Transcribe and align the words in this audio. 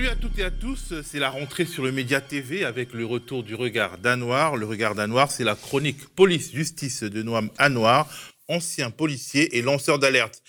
Salut 0.00 0.12
à 0.12 0.16
toutes 0.16 0.38
et 0.38 0.44
à 0.44 0.50
tous, 0.50 0.94
c'est 1.04 1.18
la 1.18 1.28
rentrée 1.28 1.66
sur 1.66 1.84
le 1.84 1.92
Média 1.92 2.22
TV 2.22 2.64
avec 2.64 2.94
le 2.94 3.04
retour 3.04 3.42
du 3.42 3.54
regard 3.54 3.98
danois. 3.98 4.56
Le 4.56 4.64
regard 4.64 4.94
danois, 4.94 5.26
c'est 5.26 5.44
la 5.44 5.54
chronique 5.54 6.08
police-justice 6.14 7.02
de 7.02 7.22
Noam 7.22 7.50
Anwar, 7.58 8.08
ancien 8.48 8.90
policier 8.90 9.58
et 9.58 9.60
lanceur 9.60 9.98
d'alerte. 9.98 10.42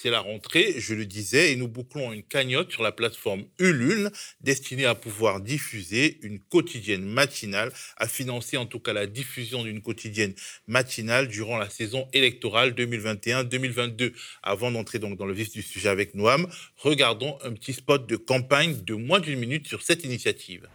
C'est 0.00 0.10
la 0.10 0.20
rentrée, 0.20 0.74
je 0.78 0.94
le 0.94 1.06
disais, 1.06 1.50
et 1.50 1.56
nous 1.56 1.66
bouclons 1.66 2.12
une 2.12 2.22
cagnotte 2.22 2.70
sur 2.70 2.84
la 2.84 2.92
plateforme 2.92 3.46
Ulule 3.58 4.12
destinée 4.40 4.84
à 4.84 4.94
pouvoir 4.94 5.40
diffuser 5.40 6.20
une 6.22 6.38
quotidienne 6.38 7.04
matinale, 7.04 7.72
à 7.96 8.06
financer 8.06 8.56
en 8.56 8.66
tout 8.66 8.78
cas 8.78 8.92
la 8.92 9.08
diffusion 9.08 9.64
d'une 9.64 9.82
quotidienne 9.82 10.34
matinale 10.68 11.26
durant 11.26 11.58
la 11.58 11.68
saison 11.68 12.06
électorale 12.12 12.74
2021-2022. 12.74 14.12
Avant 14.44 14.70
d'entrer 14.70 15.00
donc 15.00 15.18
dans 15.18 15.26
le 15.26 15.34
vif 15.34 15.50
du 15.50 15.62
sujet 15.62 15.88
avec 15.88 16.14
Noam, 16.14 16.46
regardons 16.76 17.36
un 17.42 17.52
petit 17.54 17.72
spot 17.72 18.08
de 18.08 18.14
campagne 18.14 18.80
de 18.84 18.94
moins 18.94 19.18
d'une 19.18 19.40
minute 19.40 19.66
sur 19.66 19.82
cette 19.82 20.04
initiative 20.04 20.68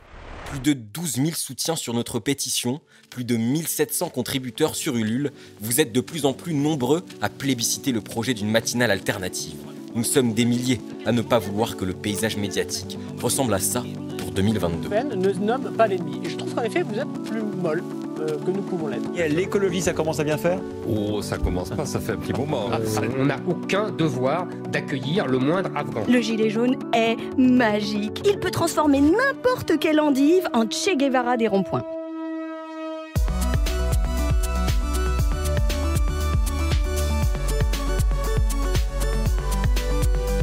plus 0.45 0.59
de 0.59 0.73
12 0.73 1.15
000 1.15 1.27
soutiens 1.33 1.75
sur 1.75 1.93
notre 1.93 2.19
pétition, 2.19 2.81
plus 3.09 3.23
de 3.23 3.35
1700 3.35 4.09
contributeurs 4.09 4.75
sur 4.75 4.95
Ulule, 4.95 5.31
vous 5.61 5.81
êtes 5.81 5.91
de 5.91 6.01
plus 6.01 6.25
en 6.25 6.33
plus 6.33 6.53
nombreux 6.53 7.03
à 7.21 7.29
plébisciter 7.29 7.91
le 7.91 8.01
projet 8.01 8.33
d'une 8.33 8.49
matinale 8.49 8.91
alternative. 8.91 9.55
Nous 9.95 10.03
sommes 10.03 10.33
des 10.33 10.45
milliers 10.45 10.81
à 11.05 11.11
ne 11.11 11.21
pas 11.21 11.39
vouloir 11.39 11.77
que 11.77 11.85
le 11.85 11.93
paysage 11.93 12.37
médiatique 12.37 12.97
ressemble 13.21 13.53
à 13.53 13.59
ça 13.59 13.83
pour 14.17 14.31
2022. 14.31 14.89
ne 14.89 15.33
nomme 15.33 15.75
pas 15.75 15.87
l'ennemi. 15.87 16.21
je 16.27 16.35
trouve 16.35 16.53
qu'en 16.55 16.63
effet, 16.63 16.81
vous 16.81 16.97
êtes 16.97 17.13
plus 17.25 17.41
molle. 17.41 17.83
Euh, 18.23 18.37
que 18.37 18.51
nous 18.51 18.61
pouvons 18.61 18.87
l'être. 18.87 19.09
L'écologie, 19.29 19.81
ça 19.81 19.91
commence 19.93 20.19
à 20.19 20.23
bien 20.23 20.37
faire? 20.37 20.59
Oh, 20.87 21.21
ça 21.21 21.37
commence 21.37 21.69
pas, 21.71 21.85
ça 21.85 21.99
fait 21.99 22.13
un 22.13 22.17
petit 22.17 22.33
moment. 22.33 22.69
Ah, 22.71 22.77
on 23.19 23.25
n'a 23.25 23.37
aucun 23.47 23.91
devoir 23.91 24.47
d'accueillir 24.71 25.27
le 25.27 25.39
moindre 25.39 25.69
Afghan. 25.75 26.03
Le 26.07 26.21
gilet 26.21 26.49
jaune 26.49 26.77
est 26.93 27.17
magique. 27.37 28.21
Il 28.25 28.39
peut 28.39 28.51
transformer 28.51 29.01
n'importe 29.01 29.77
quelle 29.79 29.99
endive 29.99 30.47
en 30.53 30.63
Che 30.69 30.95
Guevara 30.95 31.35
des 31.37 31.47
ronds-points. 31.47 31.83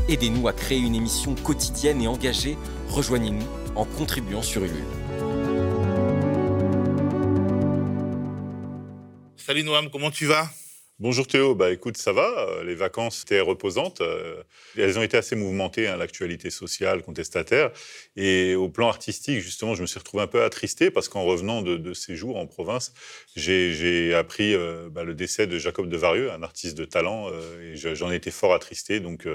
Aidez-nous 0.09 0.49
à 0.49 0.53
créer 0.53 0.81
une 0.81 0.97
émission 0.97 1.35
quotidienne 1.43 2.03
et 2.03 2.09
engagée. 2.09 2.59
Rejoignez-nous 2.89 3.47
en 3.77 3.85
contribuant 3.85 4.43
sur 4.43 4.65
Ulule. 4.65 5.00
Salut 9.51 9.65
Noam, 9.65 9.91
comment 9.91 10.13
tu 10.13 10.27
vas? 10.27 10.49
Bonjour 11.01 11.27
Théo, 11.27 11.57
bah 11.57 11.73
écoute, 11.73 11.97
ça 11.97 12.13
va. 12.13 12.29
Euh, 12.39 12.63
les 12.63 12.77
vacances 12.77 13.23
étaient 13.23 13.41
reposantes. 13.41 14.01
Euh, 14.01 14.45
elles 14.79 14.97
ont 14.97 15.03
été 15.03 15.17
assez 15.17 15.35
mouvementées, 15.35 15.89
hein, 15.89 15.97
l'actualité 15.97 16.51
sociale, 16.51 17.03
contestataire. 17.03 17.73
Et 18.15 18.55
au 18.55 18.69
plan 18.69 18.87
artistique, 18.87 19.41
justement, 19.41 19.75
je 19.75 19.83
me 19.83 19.89
suis 19.89 19.99
retrouvé 19.99 20.23
un 20.23 20.29
peu 20.29 20.45
attristé 20.45 20.93
parce 20.93 21.09
qu'en 21.09 21.25
revenant 21.25 21.63
de, 21.63 21.93
ces 21.95 22.15
jours 22.15 22.37
en 22.37 22.47
province, 22.47 22.95
j'ai 23.35 24.15
appris 24.15 24.55
euh, 24.55 24.89
bah, 24.89 25.03
le 25.03 25.17
décès 25.17 25.49
de 25.49 25.59
Jacob 25.59 25.89
de 25.89 25.97
Varieux, 25.97 26.31
un 26.31 26.45
artiste 26.45 26.79
de 26.79 26.85
talent, 26.85 27.27
et 27.61 27.75
j'en 27.75 28.13
étais 28.13 28.31
fort 28.31 28.55
attristé. 28.55 29.01
Donc, 29.01 29.27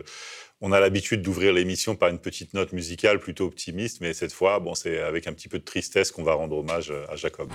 on 0.61 0.71
a 0.71 0.79
l'habitude 0.79 1.21
d'ouvrir 1.23 1.51
l'émission 1.51 1.97
par 1.97 2.07
une 2.07 2.19
petite 2.19 2.53
note 2.53 2.71
musicale 2.71 3.19
plutôt 3.19 3.47
optimiste, 3.47 3.99
mais 3.99 4.13
cette 4.13 4.31
fois, 4.31 4.61
bon, 4.61 4.75
c'est 4.75 5.01
avec 5.01 5.27
un 5.27 5.33
petit 5.33 5.49
peu 5.49 5.59
de 5.59 5.65
tristesse 5.65 6.11
qu'on 6.11 6.23
va 6.23 6.35
rendre 6.35 6.55
hommage 6.55 6.93
à 7.09 7.17
Jacob. 7.17 7.51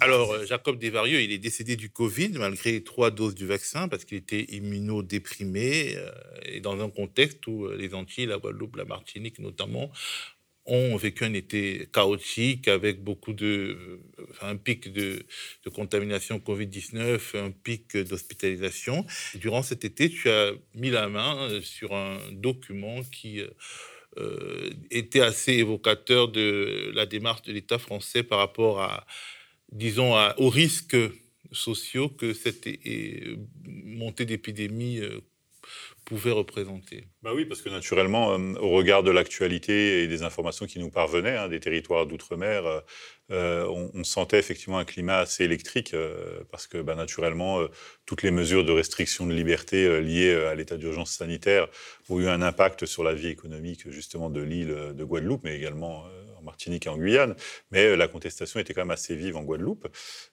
Alors, 0.00 0.32
euh, 0.32 0.46
Jacob 0.46 0.78
Desvarieux, 0.78 1.20
il 1.20 1.32
est 1.32 1.38
décédé 1.38 1.76
du 1.76 1.90
Covid 1.90 2.30
malgré 2.34 2.82
trois 2.82 3.10
doses 3.10 3.34
du 3.34 3.46
vaccin 3.46 3.88
parce 3.88 4.04
qu'il 4.04 4.18
était 4.18 4.44
immunodéprimé 4.50 5.96
euh, 5.96 6.10
et 6.44 6.60
dans 6.60 6.80
un 6.82 6.90
contexte 6.90 7.46
où 7.46 7.66
euh, 7.66 7.76
les 7.76 7.94
Antilles, 7.94 8.26
la 8.26 8.38
Guadeloupe, 8.38 8.76
la 8.76 8.84
Martinique 8.84 9.38
notamment, 9.38 9.90
ont 10.68 10.96
vécu 10.96 11.24
un 11.24 11.32
été 11.32 11.88
chaotique 11.92 12.68
avec 12.68 13.02
beaucoup 13.02 13.32
de, 13.32 14.00
un 14.42 14.56
pic 14.56 14.92
de, 14.92 15.24
contamination 15.74 16.38
Covid-19, 16.38 17.36
un 17.36 17.50
pic 17.50 17.96
d'hospitalisation. 17.96 19.04
Durant 19.34 19.62
cet 19.62 19.84
été, 19.84 20.08
tu 20.10 20.30
as 20.30 20.52
mis 20.74 20.90
la 20.90 21.08
main 21.08 21.60
sur 21.62 21.94
un 21.94 22.18
document 22.32 23.02
qui 23.10 23.42
euh, 24.18 24.70
était 24.90 25.20
assez 25.20 25.54
évocateur 25.54 26.28
de 26.28 26.90
la 26.94 27.06
démarche 27.06 27.42
de 27.42 27.52
l'État 27.52 27.78
français 27.78 28.22
par 28.22 28.38
rapport 28.38 28.80
à, 28.80 29.06
disons, 29.72 30.14
aux 30.36 30.50
risques 30.50 30.96
sociaux 31.52 32.08
que 32.08 32.32
cette 32.32 32.68
montée 33.64 34.24
d'épidémie 34.24 34.98
euh, 34.98 35.20
pouvait 36.08 36.30
représenter. 36.30 37.04
Bah 37.22 37.32
oui, 37.34 37.44
parce 37.44 37.60
que 37.60 37.68
naturellement, 37.68 38.32
euh, 38.32 38.54
au 38.60 38.70
regard 38.70 39.02
de 39.02 39.10
l'actualité 39.10 40.02
et 40.02 40.06
des 40.08 40.22
informations 40.22 40.64
qui 40.64 40.78
nous 40.78 40.90
parvenaient 40.90 41.36
hein, 41.36 41.48
des 41.48 41.60
territoires 41.60 42.06
d'outre-mer, 42.06 42.64
euh, 42.64 42.80
euh, 43.30 43.90
on, 43.94 44.04
sentait 44.04 44.38
effectivement 44.38 44.78
un 44.78 44.86
climat 44.86 45.18
assez 45.18 45.44
électrique, 45.44 45.94
parce 46.50 46.66
que 46.66 46.78
bah, 46.78 46.94
naturellement, 46.94 47.60
toutes 48.06 48.22
les 48.22 48.30
mesures 48.30 48.64
de 48.64 48.72
restriction 48.72 49.26
de 49.26 49.34
liberté 49.34 50.00
liées 50.00 50.32
à 50.32 50.54
l'état 50.54 50.78
d'urgence 50.78 51.10
sanitaire 51.10 51.68
ont 52.08 52.18
eu 52.18 52.26
un 52.26 52.40
impact 52.40 52.86
sur 52.86 53.04
la 53.04 53.12
vie 53.12 53.28
économique 53.28 53.90
justement 53.90 54.30
de 54.30 54.40
l'île 54.40 54.94
de 54.94 55.04
Guadeloupe, 55.04 55.42
mais 55.44 55.54
également 55.54 56.06
en 56.38 56.42
Martinique 56.42 56.86
et 56.86 56.88
en 56.88 56.96
Guyane, 56.96 57.34
mais 57.70 57.84
euh, 57.84 57.96
la 57.96 58.08
contestation 58.08 58.60
était 58.60 58.74
quand 58.74 58.82
même 58.82 58.90
assez 58.90 59.14
vive 59.14 59.36
en 59.36 59.42
Guadeloupe. 59.42 59.88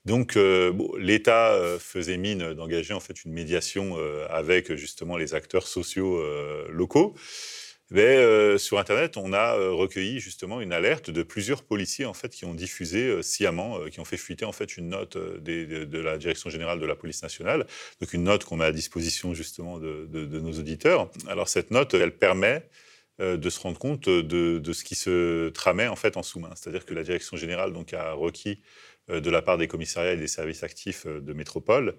Donc 0.06 0.38
euh, 0.38 0.74
l'État 0.98 1.54
euh, 1.54 1.80
faisait 1.80 2.18
mine 2.18 2.54
d'engager 2.54 2.94
en 2.94 3.00
fait 3.00 3.24
une 3.24 3.34
médiation 3.34 3.98
avec 4.30 4.74
justement 4.76 5.18
les 5.18 5.34
acteurs 5.34 5.68
sociaux 5.68 6.22
locaux. 6.70 7.16
Mais 7.92 8.58
sur 8.58 8.80
Internet, 8.80 9.16
on 9.18 9.32
a 9.34 9.54
recueilli 9.54 10.20
justement 10.20 10.60
une 10.60 10.74
alerte 10.74 11.10
de 11.10 11.24
plusieurs 11.24 11.64
policiers 11.64 12.06
en 12.06 12.14
fait 12.14 12.30
qui 12.30 12.46
ont 12.46 12.54
diffusé 12.54 13.22
sciemment, 13.22 13.80
qui 13.92 14.00
ont 14.00 14.06
fait 14.06 14.18
fuiter 14.18 14.46
en 14.46 14.52
fait 14.52 14.78
une 14.78 14.90
note 14.90 15.18
de, 15.18 15.98
la 15.98 16.18
Direction 16.18 16.50
générale 16.50 16.80
de 16.80 16.86
la 16.86 16.96
police 16.96 17.22
nationale, 17.22 17.68
donc 18.02 18.14
une 18.14 18.24
note 18.24 18.44
qu'on 18.44 18.58
met 18.58 18.66
à 18.66 18.72
disposition 18.72 19.34
justement 19.34 19.80
de, 19.80 20.08
de, 20.10 20.40
nos 20.40 20.54
auditeurs. 20.54 21.10
Alors 21.28 21.48
cette 21.48 21.72
note, 21.72 21.94
elle 21.94 22.16
permet 22.16 22.68
euh, 23.22 23.38
de 23.38 23.50
se 23.50 23.60
rendre 23.60 23.80
compte 23.80 24.10
de, 24.10 24.74
ce 24.74 24.84
qui 24.84 24.96
se 24.96 25.50
tramait 25.50 25.88
en 25.88 25.96
fait 25.96 26.18
en 26.18 26.24
sous-main. 26.24 26.52
C'est-à-dire 26.56 26.86
que 26.86 26.94
la 26.94 27.04
direction 27.04 27.38
générale 27.38 27.72
donc 27.72 27.94
a 27.94 28.14
requis 28.14 28.62
de 29.10 29.30
la 29.30 29.42
part 29.42 29.58
des 29.58 29.68
commissariats 29.68 30.14
et 30.14 30.18
des 30.18 30.28
services 30.28 30.64
actifs 30.64 31.06
euh, 31.06 31.22
de 31.22 31.34
métropole, 31.34 31.96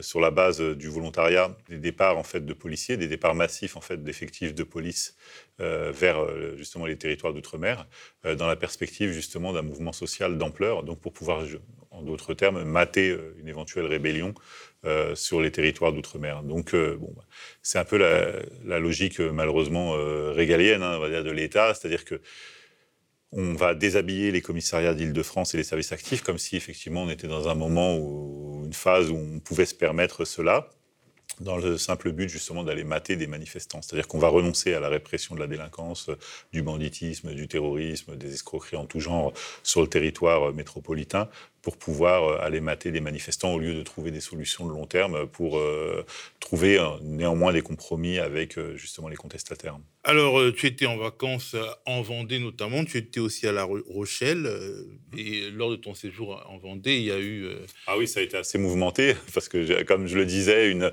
sur 0.00 0.20
la 0.20 0.30
base 0.30 0.60
du 0.60 0.88
volontariat, 0.88 1.56
des 1.68 1.78
départs 1.78 2.18
en 2.18 2.22
fait 2.22 2.44
de 2.44 2.52
policiers, 2.52 2.96
des 2.96 3.08
départs 3.08 3.34
massifs 3.34 3.76
en 3.76 3.80
fait 3.80 4.02
d'effectifs 4.02 4.54
de 4.54 4.62
police 4.62 5.16
vers 5.58 6.56
justement 6.56 6.86
les 6.86 6.96
territoires 6.96 7.32
d'outre-mer, 7.32 7.86
dans 8.24 8.46
la 8.46 8.56
perspective 8.56 9.12
justement 9.12 9.52
d'un 9.52 9.62
mouvement 9.62 9.92
social 9.92 10.36
d'ampleur, 10.36 10.82
donc 10.82 11.00
pour 11.00 11.12
pouvoir 11.12 11.44
en 11.90 12.02
d'autres 12.02 12.34
termes, 12.34 12.64
mater 12.64 13.16
une 13.38 13.48
éventuelle 13.48 13.86
rébellion 13.86 14.34
euh, 14.86 15.14
sur 15.14 15.40
les 15.40 15.50
territoires 15.50 15.94
d'outre-mer. 15.94 16.42
Donc, 16.42 16.74
euh, 16.74 16.96
bon, 16.98 17.10
bah, 17.16 17.24
c'est 17.62 17.78
un 17.78 17.86
peu 17.86 17.96
la, 17.96 18.78
logique, 18.78 19.18
euh, 19.18 19.30
malheureusement, 19.30 19.92
régalienne, 20.32 20.82
hein, 20.82 20.96
on 20.96 21.00
va 21.00 21.08
dire, 21.08 21.24
de 21.24 21.30
l'État, 21.30 21.72
c'est-à-dire 21.72 22.04
que 22.04 22.20
on 23.36 23.54
va 23.54 23.74
déshabiller 23.74 24.30
les 24.30 24.40
commissariats 24.40 24.94
d'Île-de-France 24.94 25.54
et 25.54 25.56
les 25.56 25.64
services 25.64 25.92
actifs 25.92 26.22
comme 26.22 26.38
si 26.38 26.56
effectivement 26.56 27.02
on 27.02 27.10
était 27.10 27.26
dans 27.26 27.48
un 27.48 27.54
moment 27.54 27.96
ou 27.96 28.62
une 28.64 28.72
phase 28.72 29.10
où 29.10 29.16
on 29.16 29.40
pouvait 29.40 29.66
se 29.66 29.74
permettre 29.74 30.24
cela 30.24 30.70
dans 31.40 31.56
le 31.56 31.76
simple 31.78 32.12
but 32.12 32.28
justement 32.28 32.62
d'aller 32.62 32.84
mater 32.84 33.16
des 33.16 33.26
manifestants. 33.26 33.82
C'est-à-dire 33.82 34.06
qu'on 34.06 34.20
va 34.20 34.28
renoncer 34.28 34.72
à 34.72 34.78
la 34.78 34.88
répression 34.88 35.34
de 35.34 35.40
la 35.40 35.48
délinquance, 35.48 36.10
du 36.52 36.62
banditisme, 36.62 37.34
du 37.34 37.48
terrorisme, 37.48 38.16
des 38.16 38.34
escroqueries 38.34 38.76
en 38.76 38.86
tout 38.86 39.00
genre 39.00 39.32
sur 39.64 39.80
le 39.80 39.88
territoire 39.88 40.52
métropolitain 40.52 41.28
pour 41.64 41.78
pouvoir 41.78 42.28
euh, 42.28 42.46
aller 42.46 42.60
mater 42.60 42.92
des 42.92 43.00
manifestants 43.00 43.54
au 43.54 43.58
lieu 43.58 43.74
de 43.74 43.82
trouver 43.82 44.10
des 44.10 44.20
solutions 44.20 44.66
de 44.66 44.70
long 44.70 44.86
terme 44.86 45.26
pour 45.26 45.58
euh, 45.58 46.04
trouver 46.38 46.78
euh, 46.78 46.90
néanmoins 47.02 47.52
des 47.54 47.62
compromis 47.62 48.18
avec 48.18 48.58
justement 48.76 49.08
les 49.08 49.16
contestataires. 49.16 49.78
Alors, 50.04 50.38
tu 50.54 50.66
étais 50.66 50.84
en 50.84 50.98
vacances 50.98 51.56
en 51.86 52.02
Vendée 52.02 52.38
notamment, 52.38 52.84
tu 52.84 52.98
étais 52.98 53.20
aussi 53.20 53.46
à 53.46 53.52
La 53.52 53.64
Rochelle, 53.64 54.46
et 55.16 55.48
lors 55.50 55.70
de 55.70 55.76
ton 55.76 55.94
séjour 55.94 56.44
en 56.46 56.58
Vendée, 56.58 56.96
il 56.96 57.04
y 57.04 57.10
a 57.10 57.18
eu... 57.18 57.48
Ah 57.86 57.96
oui, 57.96 58.06
ça 58.06 58.20
a 58.20 58.22
été 58.22 58.36
assez 58.36 58.58
mouvementé, 58.58 59.16
parce 59.32 59.48
que 59.48 59.82
comme 59.84 60.06
je 60.06 60.16
le 60.16 60.26
disais, 60.26 60.70
une 60.70 60.92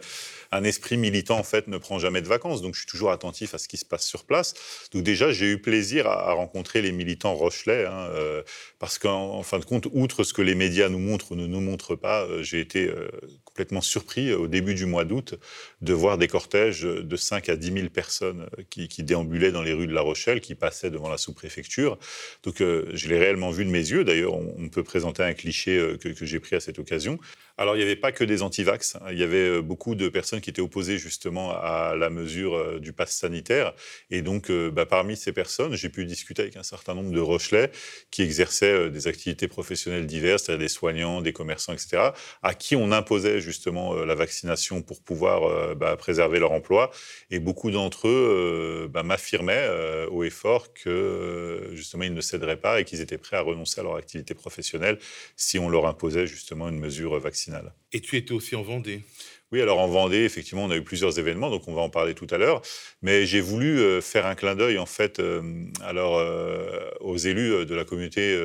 un 0.52 0.64
esprit 0.64 0.98
militant 0.98 1.38
en 1.38 1.44
fait 1.44 1.68
ne 1.68 1.78
prend 1.78 2.00
jamais 2.00 2.22
de 2.22 2.28
vacances. 2.28 2.62
Donc 2.62 2.74
je 2.76 2.80
suis 2.80 2.88
toujours 2.88 3.12
attentif 3.12 3.54
à 3.54 3.58
ce 3.58 3.68
qui 3.68 3.78
se 3.78 3.86
passe 3.86 4.06
sur 4.06 4.26
place. 4.26 4.54
Donc 4.94 5.04
déjà 5.04 5.32
j'ai 5.32 5.52
eu 5.52 5.62
plaisir 5.62 6.08
à, 6.08 6.34
rencontrer 6.34 6.82
les 6.82 6.92
militants 6.92 7.34
rochelais 7.34 7.86
hein, 7.86 8.10
euh, 8.14 8.42
parce 8.80 8.98
qu'en 8.98 9.44
fin 9.44 9.60
de 9.60 9.66
compte, 9.66 9.88
outre 9.92 10.24
ce 10.24 10.34
que 10.34 10.42
les 10.42 10.56
médias 10.56 10.90
nous 10.90 11.00
montrent 11.00 11.32
ou 11.32 11.36
ne 11.36 11.48
nous 11.48 11.62
montrent 11.62 11.96
pas, 11.96 12.24
euh, 12.24 12.44
j'ai 12.44 12.60
été 12.60 12.88
euh, 12.88 13.10
complètement 13.52 13.82
surpris 13.82 14.34
au 14.34 14.48
début 14.48 14.74
du 14.74 14.86
mois 14.86 15.06
d'août 15.06 15.36
de 15.82 15.94
voir 15.94 16.18
des 16.18 16.28
cortèges 16.28 16.82
de 16.82 17.16
5 17.16 17.50
à 17.50 17.56
10 17.56 17.74
000 17.74 17.90
personnes 17.90 18.50
qui, 18.70 18.88
déambulaient 19.04 19.52
dans 19.52 19.64
les 19.64 19.74
rues 19.74 19.88
de 19.88 19.94
La 19.94 20.02
Rochelle, 20.02 20.42
qui 20.42 20.56
passaient 20.56 20.90
devant 20.90 21.10
la 21.10 21.18
sous-préfecture. 21.18 21.98
Donc 22.44 22.56
je 22.60 23.08
l'ai 23.08 23.18
réellement 23.18 23.52
vu 23.52 23.66
de 23.66 23.70
mes 23.70 23.80
yeux. 23.80 24.04
D'ailleurs, 24.04 24.36
on, 24.36 24.70
peut 24.70 24.84
présenter 24.84 25.24
un 25.24 25.34
cliché 25.34 25.98
que, 26.00 26.26
j'ai 26.26 26.40
pris 26.40 26.56
à 26.56 26.60
cette 26.60 26.80
occasion. 26.80 27.20
Alors, 27.58 27.76
il 27.76 27.80
n'y 27.80 27.84
avait 27.84 27.96
pas 27.96 28.12
que 28.12 28.24
des 28.24 28.42
antivax. 28.42 28.98
Il 29.12 29.20
y 29.20 29.24
avait 29.24 29.58
euh, 29.58 29.62
beaucoup 29.62 29.94
de 29.94 30.10
personnes 30.10 30.42
qui 30.42 30.50
étaient 30.50 30.62
opposées 30.62 30.98
justement 30.98 31.52
à 31.52 31.96
la 31.96 32.10
mesure 32.10 32.56
euh, 32.56 32.80
du 32.80 32.94
pass 32.94 33.12
sanitaire. 33.12 33.74
Et 34.10 34.24
donc, 34.24 34.50
euh, 34.50 34.72
bah, 34.72 34.86
parmi 34.86 35.16
ces 35.16 35.32
personnes, 35.32 35.76
j'ai 35.76 35.90
pu 35.90 36.06
discuter 36.06 36.42
avec 36.42 36.56
un 36.56 36.64
certain 36.64 36.96
nombre 36.96 37.12
de 37.12 37.20
Rochelais 37.20 37.70
qui 38.10 38.24
exerçaient 38.24 38.90
des 38.90 39.08
activités 39.08 39.48
professionnelles 39.48 40.08
diverses, 40.08 40.44
c'est-à-dire 40.44 40.66
des 40.66 40.70
soignants, 40.70 41.22
des 41.22 41.34
commerçants, 41.34 41.74
etc., 41.74 42.10
à 42.42 42.54
qui 42.54 42.76
on 42.76 42.92
imposait 42.92 43.41
justement 43.42 43.94
la 43.96 44.16
vaccination 44.16 44.82
pour 44.82 45.02
pouvoir 45.02 45.76
bah, 45.76 45.96
préserver 45.98 46.40
leur 46.40 46.52
emploi. 46.52 46.92
Et 47.30 47.40
beaucoup 47.40 47.72
d'entre 47.72 48.08
eux 48.08 48.90
bah, 48.92 49.04
m'affirmaient 49.04 49.68
haut 50.10 50.24
et 50.24 50.30
fort 50.30 50.74
que 50.74 51.72
justement, 51.74 52.04
ils 52.04 52.14
ne 52.14 52.22
céderaient 52.22 52.60
pas 52.60 52.80
et 52.80 52.86
qu'ils 52.86 53.02
étaient 53.02 53.18
prêts 53.18 53.38
à 53.38 53.42
renoncer 53.42 53.82
à 53.82 53.84
leur 53.84 53.96
activité 53.96 54.34
professionnelle 54.34 55.00
si 55.36 55.60
on 55.60 55.70
leur 55.70 55.86
imposait 55.86 56.28
justement 56.28 56.70
une 56.70 56.80
mesure 56.80 57.20
vaccinale. 57.20 57.74
Et 57.94 58.02
tu 58.02 58.18
étais 58.18 58.32
aussi 58.32 58.56
en 58.56 58.62
Vendée? 58.62 59.02
Oui, 59.52 59.62
alors 59.62 59.80
en 59.80 59.88
Vendée, 59.88 60.24
effectivement, 60.24 60.64
on 60.64 60.72
a 60.72 60.78
eu 60.78 60.82
plusieurs 60.82 61.20
événements, 61.20 61.50
donc 61.50 61.68
on 61.68 61.74
va 61.74 61.82
en 61.82 61.90
parler 61.90 62.14
tout 62.14 62.28
à 62.30 62.38
l'heure. 62.38 62.62
Mais 63.02 63.26
j'ai 63.26 63.42
voulu 63.42 63.80
euh, 63.80 64.00
faire 64.00 64.26
un 64.26 64.36
clin 64.36 64.56
d'œil, 64.56 64.78
en 64.78 64.86
fait, 64.86 65.20
euh, 65.20 65.42
alors 65.82 66.18
euh, 66.18 66.90
aux 67.02 67.18
élus 67.18 67.66
de 67.66 67.76
la 67.76 67.84
communauté 67.84 68.38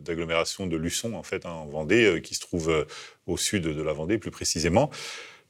d'agglomération 0.00 0.66
de 0.66 0.76
Luçon, 0.76 1.14
en 1.14 1.22
fait, 1.22 1.46
hein, 1.46 1.50
en 1.50 1.66
Vendée, 1.66 2.20
qui 2.22 2.34
se 2.34 2.40
trouve 2.40 2.86
au 3.26 3.36
sud 3.38 3.62
de 3.62 3.82
la 3.82 3.92
Vendée, 3.94 4.18
plus 4.18 4.30
précisément, 4.30 4.90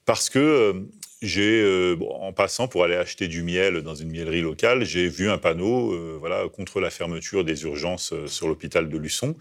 parce 0.04 0.30
que 0.30 0.86
j'ai, 1.22 1.96
en 2.00 2.32
passant 2.32 2.68
pour 2.68 2.84
aller 2.84 2.94
acheter 2.94 3.26
du 3.26 3.42
miel 3.42 3.82
dans 3.82 3.96
une 3.96 4.10
miellerie 4.10 4.40
locale, 4.42 4.84
j'ai 4.84 5.08
vu 5.08 5.28
un 5.28 5.38
panneau, 5.38 6.18
voilà, 6.18 6.48
contre 6.48 6.80
la 6.80 6.90
fermeture 6.90 7.44
des 7.44 7.64
urgences 7.64 8.14
sur 8.26 8.46
l'hôpital 8.46 8.88
de 8.88 8.96
Luçon. 8.96 9.36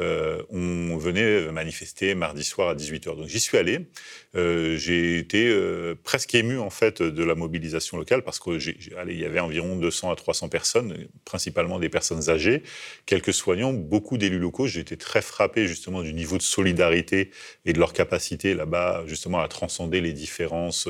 Euh, 0.00 0.42
on 0.48 0.96
venait 0.96 1.52
manifester 1.52 2.14
mardi 2.14 2.44
soir 2.44 2.70
à 2.70 2.74
18h. 2.74 3.16
Donc 3.16 3.26
j'y 3.26 3.40
suis 3.40 3.58
allé. 3.58 3.80
Euh, 4.34 4.76
j'ai 4.76 5.18
été 5.18 5.48
euh, 5.48 5.94
presque 6.02 6.34
ému 6.34 6.58
en 6.58 6.70
fait 6.70 7.02
de 7.02 7.22
la 7.24 7.34
mobilisation 7.34 7.98
locale 7.98 8.22
parce 8.22 8.40
qu'il 8.40 8.58
y 9.10 9.24
avait 9.24 9.40
environ 9.40 9.76
200 9.76 10.10
à 10.10 10.16
300 10.16 10.48
personnes, 10.48 11.06
principalement 11.24 11.78
des 11.78 11.90
personnes 11.90 12.30
âgées, 12.30 12.62
quelques 13.04 13.34
soignants, 13.34 13.74
beaucoup 13.74 14.16
d'élus 14.16 14.38
locaux. 14.38 14.66
J'ai 14.66 14.80
été 14.80 14.96
très 14.96 15.20
frappé 15.20 15.66
justement 15.66 16.02
du 16.02 16.14
niveau 16.14 16.38
de 16.38 16.42
solidarité 16.42 17.30
et 17.66 17.72
de 17.72 17.78
leur 17.78 17.92
capacité 17.92 18.54
là-bas 18.54 19.04
justement 19.06 19.40
à 19.40 19.48
transcender 19.48 20.00
les 20.00 20.12
différences 20.12 20.88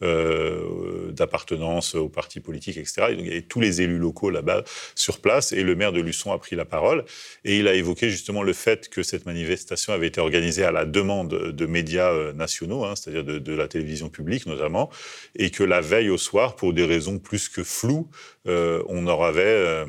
d'appartenance 0.00 1.94
aux 1.94 2.08
partis 2.08 2.40
politiques, 2.40 2.76
etc. 2.76 3.08
donc, 3.10 3.20
il 3.20 3.26
y 3.26 3.30
avait 3.30 3.42
tous 3.42 3.60
les 3.60 3.80
élus 3.80 3.98
locaux 3.98 4.30
là-bas 4.30 4.64
sur 4.94 5.20
place 5.20 5.52
et 5.52 5.62
le 5.62 5.74
maire 5.74 5.92
de 5.92 6.00
Luçon 6.00 6.32
a 6.32 6.38
pris 6.38 6.56
la 6.56 6.64
parole 6.64 7.04
et 7.44 7.58
il 7.58 7.68
a 7.68 7.74
évoqué 7.74 8.10
justement 8.10 8.25
justement 8.26 8.42
le 8.42 8.54
fait 8.54 8.88
que 8.88 9.04
cette 9.04 9.24
manifestation 9.24 9.92
avait 9.92 10.08
été 10.08 10.20
organisée 10.20 10.64
à 10.64 10.72
la 10.72 10.84
demande 10.84 11.28
de 11.28 11.66
médias 11.66 12.10
euh, 12.10 12.32
nationaux, 12.32 12.84
hein, 12.84 12.96
c'est-à-dire 12.96 13.22
de, 13.22 13.52
la 13.54 13.68
télévision 13.68 14.08
publique 14.08 14.46
notamment, 14.46 14.90
et 15.36 15.50
que 15.50 15.62
la 15.62 15.80
veille 15.80 16.10
au 16.10 16.18
soir, 16.18 16.56
pour 16.56 16.72
des 16.72 16.84
raisons 16.84 17.20
plus 17.20 17.48
que 17.48 17.62
floues, 17.62 18.08
euh, 18.48 18.82
on 18.88 19.06
en 19.06 19.22
avait 19.22 19.42
euh, 19.44 19.86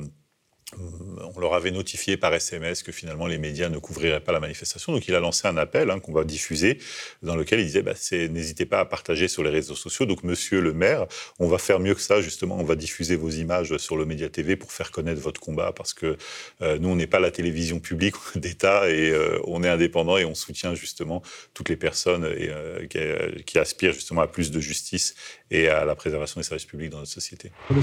on 1.36 1.40
leur 1.40 1.54
avait 1.54 1.72
notifié 1.72 2.18
par 2.18 2.34
SMS 2.34 2.84
que 2.84 2.92
finalement 2.92 3.28
les 3.28 3.38
médias 3.38 3.70
ne 3.70 3.78
couvriraient 3.78 4.20
pas 4.20 4.32
la 4.32 4.40
manifestation. 4.40 4.94
Donc 4.94 5.08
il 5.08 5.16
a 5.16 5.20
lancé 5.20 5.48
un 5.48 5.58
appel 5.58 5.90
hein, 5.90 6.00
qu'on 6.00 6.14
va 6.14 6.24
diffuser, 6.24 6.80
dans 7.24 7.36
lequel 7.36 7.60
il 7.60 7.66
disait 7.66 7.82
bah, 7.82 7.94
n'hésitez 8.12 8.66
pas 8.66 8.80
à 8.80 8.86
partager 8.86 9.28
sur 9.28 9.44
les 9.44 9.50
réseaux 9.50 9.76
sociaux. 9.76 10.06
Donc 10.06 10.24
monsieur 10.24 10.62
le 10.62 10.74
maire, 10.74 11.08
on 11.40 11.48
va 11.48 11.58
faire 11.58 11.80
mieux 11.80 11.96
que 11.96 12.02
ça 12.02 12.22
justement. 12.22 12.58
On 12.58 12.64
va 12.64 12.76
diffuser 12.76 13.16
vos 13.16 13.30
images 13.30 13.76
sur 13.78 13.98
le 13.98 14.06
Média 14.06 14.30
TV 14.30 14.56
pour 14.56 14.72
faire 14.72 14.92
connaître 14.92 15.22
votre 15.22 15.40
combat 15.40 15.72
parce 15.72 15.94
que 15.94 16.18
euh, 16.62 16.78
nous 16.80 16.90
on 16.90 16.96
n'est 16.96 17.08
pas 17.08 17.20
la 17.20 17.32
télévision 17.32 17.80
publique 17.80 18.16
d'État 18.36 18.90
et 18.90 19.10
euh, 19.10 19.40
on 19.46 19.64
est 19.64 19.70
indépendant 19.70 20.18
et 20.18 20.26
on 20.26 20.36
soutient 20.36 20.76
justement 20.76 21.22
toutes 21.54 21.70
les 21.70 21.78
personnes 21.78 22.26
euh, 22.26 22.86
qui, 22.88 23.44
qui, 23.44 23.60
aspirent 23.60 23.94
justement 23.94 24.22
à 24.22 24.28
plus 24.28 24.52
de 24.52 24.60
justice 24.60 25.16
et 25.52 25.68
à 25.68 25.86
la 25.86 25.96
préservation 25.96 26.40
des 26.40 26.46
services 26.46 26.66
publics 26.66 26.90
dans 26.90 27.00
notre 27.00 27.12
société. 27.12 27.52
Le 27.70 27.82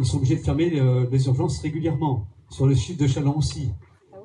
ils 0.00 0.06
sont 0.06 0.16
obligés 0.16 0.36
de 0.36 0.40
fermer 0.40 0.72
euh, 0.80 1.06
les 1.10 1.26
urgences 1.26 1.60
régulièrement. 1.60 2.26
Sur 2.48 2.66
le 2.66 2.74
site 2.74 2.98
de 2.98 3.06
Chalon 3.06 3.36
aussi. 3.36 3.70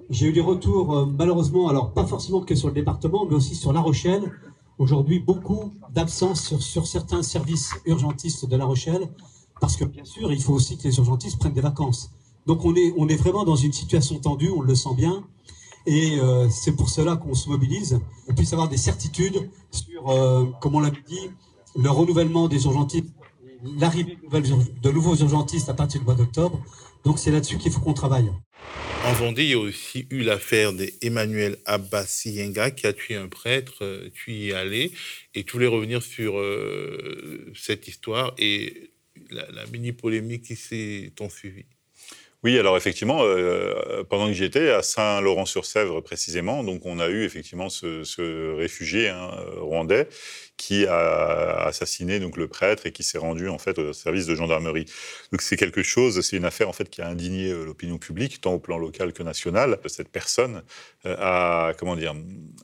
J'ai 0.10 0.27
eu 0.27 0.33
des 0.33 0.42
retours, 0.42 0.98
euh, 0.98 1.06
malheureusement, 1.06 1.68
alors 1.68 1.94
pas 1.94 2.06
forcément 2.06 2.42
que 2.42 2.56
sur 2.56 2.69
le 2.69 2.74
département, 2.74 3.25
mais 3.25 3.36
aussi 3.36 3.56
sur 3.56 3.72
La 3.72 3.81
Rochelle. 3.81 4.31
Aujourd'hui, 4.80 5.19
beaucoup 5.19 5.74
d'absence 5.94 6.42
sur, 6.42 6.62
sur, 6.62 6.88
certains 6.88 7.22
services 7.22 7.74
urgentistes 7.86 8.48
de 8.48 8.56
La 8.56 8.66
Rochelle, 8.66 9.10
parce 9.62 9.75
que 9.77 9.86
bien 9.86 10.06
sûr, 10.06 10.31
il 10.31 10.42
faut 10.42 10.54
aussi 10.54 10.77
que 10.77 10.83
les 10.83 10.98
urgentistes 10.98 11.38
prennent 11.38 11.54
des 11.54 11.62
vacances. 11.62 12.12
Donc 12.45 12.66
on 12.66 12.75
est, 12.75 12.94
on 12.98 13.07
est 13.07 13.16
vraiment 13.16 13.45
dans 13.45 13.56
une 13.56 13.74
situation 13.74 14.18
tendue, 14.19 14.50
on 14.50 14.62
le 14.62 14.75
sent 14.75 14.95
bien, 14.95 15.24
et 15.86 16.19
euh, 16.19 16.50
c'est 16.50 16.75
pour 16.75 16.89
cela 16.89 17.16
qu'on 17.16 17.36
se 17.36 17.48
mobilise. 17.48 18.00
On 18.27 18.33
puisse 18.33 18.54
avoir 18.54 18.69
des 18.69 18.77
certitudes 18.77 19.50
sur, 19.72 20.04
comme 20.62 20.75
on 20.75 20.80
l'a 20.80 20.89
dit, 20.89 21.30
le 21.75 21.89
renouvellement 21.89 22.48
des 22.48 22.66
urgentistes 22.66 23.14
l'arrivée 23.77 24.17
de 24.21 24.91
nouveaux 24.91 25.15
urgentistes 25.15 25.69
à 25.69 25.73
partir 25.73 26.00
du 26.00 26.06
mois 26.06 26.15
d'octobre. 26.15 26.62
Donc 27.03 27.19
c'est 27.19 27.31
là-dessus 27.31 27.57
qu'il 27.57 27.71
faut 27.71 27.79
qu'on 27.79 27.94
travaille. 27.94 28.29
En 29.06 29.13
Vendée, 29.13 29.44
il 29.44 29.50
y 29.51 29.53
a 29.53 29.59
aussi 29.59 30.07
eu 30.09 30.23
l'affaire 30.23 30.73
d'Emmanuel 30.73 31.57
Abbasiyenga 31.65 32.71
qui 32.71 32.88
a 32.88 32.94
tué 32.94 33.15
un 33.15 33.27
prêtre. 33.27 33.83
Euh, 33.83 34.09
tu 34.13 34.31
y 34.31 34.50
es 34.50 34.53
allé 34.53 34.91
et 35.35 35.44
tu 35.44 35.53
voulais 35.53 35.67
revenir 35.67 36.01
sur 36.01 36.39
euh, 36.39 37.51
cette 37.53 37.88
histoire 37.88 38.33
et 38.39 38.89
la, 39.29 39.65
mini-polémique 39.71 40.44
qui 40.44 40.56
s'est 40.56 41.12
ensuivie. 41.19 41.65
Oui, 42.44 42.57
alors 42.57 42.77
effectivement, 42.77 43.19
euh, 43.21 44.03
pendant 44.03 44.27
que 44.27 44.33
j'y 44.33 44.44
étais, 44.44 44.71
à 44.71 44.81
Saint-Laurent-sur-Sèvre 44.81 46.01
précisément, 46.01 46.63
donc 46.63 46.85
on 46.85 47.00
a 47.00 47.07
eu 47.07 47.23
effectivement 47.23 47.69
ce, 47.69 48.56
réfugié 48.56 49.09
hein, 49.09 49.31
rwandais 49.57 50.07
qui 50.57 50.86
a 50.88 51.66
assassiné 51.66 52.19
donc 52.19 52.38
le 52.38 52.48
prêtre 52.48 52.86
et 52.86 52.92
qui 52.92 53.04
s'est 53.04 53.18
rendu 53.18 53.50
en 53.50 53.57
fait 53.57 53.77
au 53.77 53.94
service 53.94 54.25
de 54.25 54.36
gendarmerie. 54.36 54.86
Donc 55.32 55.41
c'est 55.41 55.58
quelque 55.58 55.84
chose, 55.84 56.22
c'est 56.22 56.38
une 56.38 56.46
affaire 56.46 56.70
en 56.70 56.74
fait 56.74 56.89
qui 56.89 57.01
a 57.01 57.08
indigné 57.08 57.51
euh, 57.51 57.65
l'opinion 57.65 57.98
publique 57.98 58.41
tant 58.41 58.53
au 58.53 58.60
plan 58.60 58.77
local 58.77 59.13
que 59.13 59.24
national. 59.24 59.79
Cette 59.88 60.10
personne 60.10 60.63
euh, 61.06 61.15
a 61.20 61.74
comment 61.77 61.96
dire 61.96 62.13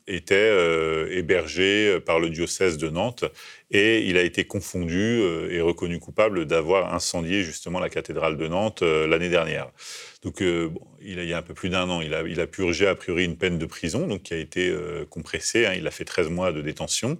était 0.07 0.35
euh, 0.35 1.09
hébergé 1.11 1.99
par 2.05 2.19
le 2.19 2.29
diocèse 2.29 2.77
de 2.77 2.89
Nantes 2.89 3.25
et 3.71 4.01
il 4.07 4.17
a 4.17 4.23
été 4.23 4.45
confondu 4.45 5.21
et 5.49 5.61
reconnu 5.61 5.97
coupable 5.99 6.45
d'avoir 6.45 6.93
incendié 6.93 7.43
justement 7.43 7.79
la 7.79 7.89
cathédrale 7.89 8.35
de 8.35 8.47
Nantes 8.47 8.81
l'année 8.81 9.29
dernière. 9.29 9.71
Donc, 10.23 10.41
il, 10.41 11.23
y 11.23 11.33
a 11.33 11.37
un 11.37 11.41
peu 11.41 11.53
plus 11.53 11.69
d'un 11.69 11.89
an, 11.89 12.01
il 12.01 12.13
a, 12.13 12.23
il 12.23 12.41
a, 12.41 12.47
purgé 12.47 12.85
a 12.85 12.95
priori 12.95 13.23
une 13.23 13.37
peine 13.37 13.57
de 13.57 13.65
prison, 13.65 14.07
donc 14.07 14.23
qui 14.23 14.33
a 14.33 14.37
été 14.37 14.75
compressée. 15.09 15.65
Hein. 15.65 15.73
il 15.77 15.87
a 15.87 15.91
fait 15.91 16.03
13 16.03 16.27
mois 16.29 16.51
de 16.51 16.61
détention. 16.61 17.17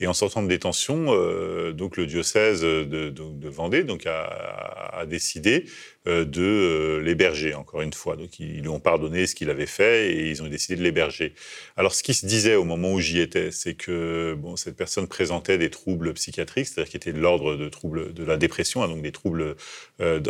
Et 0.00 0.06
en 0.06 0.14
sortant 0.14 0.42
de 0.42 0.48
détention, 0.48 1.06
euh, 1.10 1.72
donc 1.72 1.98
le 1.98 2.06
diocèse 2.06 2.62
de, 2.62 3.48
Vendée 3.48 3.84
donc 3.84 4.06
a, 4.06 5.04
décidé 5.06 5.66
euh, 5.99 5.99
de 6.06 6.42
euh, 6.42 7.02
l'héberger, 7.02 7.54
encore 7.54 7.82
une 7.82 7.92
fois. 7.92 8.16
Donc 8.16 8.40
ils 8.40 8.60
lui 8.60 8.68
ont 8.68 8.80
pardonné 8.80 9.26
ce 9.26 9.34
qu'il 9.34 9.50
avait 9.50 9.66
fait 9.66 10.12
et 10.12 10.30
ils 10.30 10.42
ont 10.42 10.48
décidé 10.48 10.76
de 10.76 10.82
l'héberger. 10.82 11.34
Alors 11.76 11.94
ce 11.94 12.02
qui 12.02 12.14
se 12.14 12.24
disait 12.24 12.54
au 12.54 12.64
moment 12.64 12.92
où 12.92 13.00
j'y 13.00 13.20
étais, 13.20 13.50
c'est 13.50 13.74
que 13.74 14.34
bon, 14.38 14.56
cette 14.56 14.76
personne 14.76 15.06
présentait 15.06 15.58
des 15.58 15.70
troubles 15.70 16.14
psychiatriques, 16.14 16.68
c'est-à-dire 16.68 16.90
qui 16.90 16.96
étaient 16.96 17.12
de 17.12 17.20
l'ordre 17.20 17.56
de 17.56 17.68
troubles 17.68 18.14
de 18.14 18.24
la 18.24 18.36
dépression, 18.36 18.82
hein, 18.82 18.88
donc 18.88 19.02
des 19.02 19.12
troubles 19.12 19.56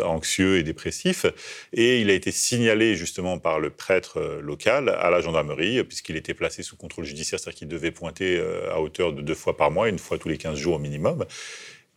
anxieux 0.03 0.57
et 0.57 0.63
dépressifs. 0.63 1.25
Et 1.73 2.01
il 2.01 2.09
a 2.09 2.13
été 2.13 2.31
signalé 2.31 2.95
justement 2.95 3.37
par 3.37 3.59
le 3.59 3.69
prêtre 3.69 4.39
local 4.41 4.89
à 4.89 5.09
la 5.09 5.21
gendarmerie, 5.21 5.83
puisqu'il 5.83 6.17
était 6.17 6.33
placé 6.33 6.63
sous 6.63 6.75
contrôle 6.75 7.05
judiciaire, 7.05 7.39
c'est-à-dire 7.39 7.59
qu'il 7.59 7.67
devait 7.67 7.91
pointer 7.91 8.41
à 8.71 8.81
hauteur 8.81 9.13
de 9.13 9.21
deux 9.21 9.35
fois 9.35 9.55
par 9.55 9.71
mois, 9.71 9.87
une 9.87 9.99
fois 9.99 10.17
tous 10.17 10.29
les 10.29 10.37
15 10.37 10.57
jours 10.57 10.75
au 10.75 10.79
minimum. 10.79 11.25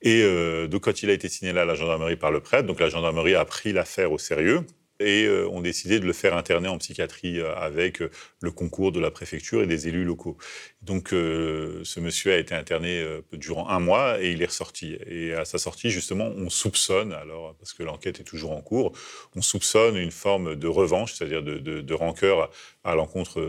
Et 0.04 0.22
euh, 0.22 0.68
donc, 0.68 0.84
quand 0.84 1.02
il 1.02 1.10
a 1.10 1.14
été 1.14 1.28
signalé 1.28 1.58
à 1.60 1.64
la 1.64 1.74
gendarmerie 1.74 2.16
par 2.16 2.30
le 2.30 2.40
prêtre, 2.40 2.66
donc 2.66 2.78
la 2.78 2.90
gendarmerie 2.90 3.34
a 3.34 3.44
pris 3.44 3.72
l'affaire 3.72 4.12
au 4.12 4.18
sérieux 4.18 4.66
et 5.00 5.24
euh, 5.24 5.48
ont 5.48 5.60
décidé 5.60 5.98
de 5.98 6.06
le 6.06 6.12
faire 6.12 6.36
interner 6.36 6.68
en 6.68 6.78
psychiatrie 6.78 7.40
euh, 7.40 7.54
avec 7.56 8.02
le 8.40 8.50
concours 8.50 8.92
de 8.92 9.00
la 9.00 9.10
préfecture 9.10 9.62
et 9.62 9.66
des 9.66 9.88
élus 9.88 10.04
locaux. 10.04 10.36
Donc, 10.82 11.08
ce 11.10 12.00
monsieur 12.00 12.34
a 12.34 12.36
été 12.36 12.54
interné 12.54 13.02
durant 13.32 13.70
un 13.70 13.80
mois 13.80 14.20
et 14.20 14.32
il 14.32 14.42
est 14.42 14.46
ressorti. 14.46 14.98
Et 15.06 15.32
à 15.32 15.46
sa 15.46 15.56
sortie, 15.56 15.88
justement, 15.88 16.26
on 16.26 16.50
soupçonne, 16.50 17.14
alors 17.14 17.54
parce 17.54 17.72
que 17.72 17.82
l'enquête 17.82 18.20
est 18.20 18.24
toujours 18.24 18.52
en 18.52 18.60
cours, 18.60 18.92
on 19.34 19.40
soupçonne 19.40 19.96
une 19.96 20.10
forme 20.10 20.56
de 20.56 20.66
revanche, 20.66 21.14
c'est-à-dire 21.14 21.42
de, 21.42 21.56
de, 21.56 21.80
de, 21.80 21.94
rancœur 21.94 22.50
à 22.84 22.94
l'encontre 22.94 23.40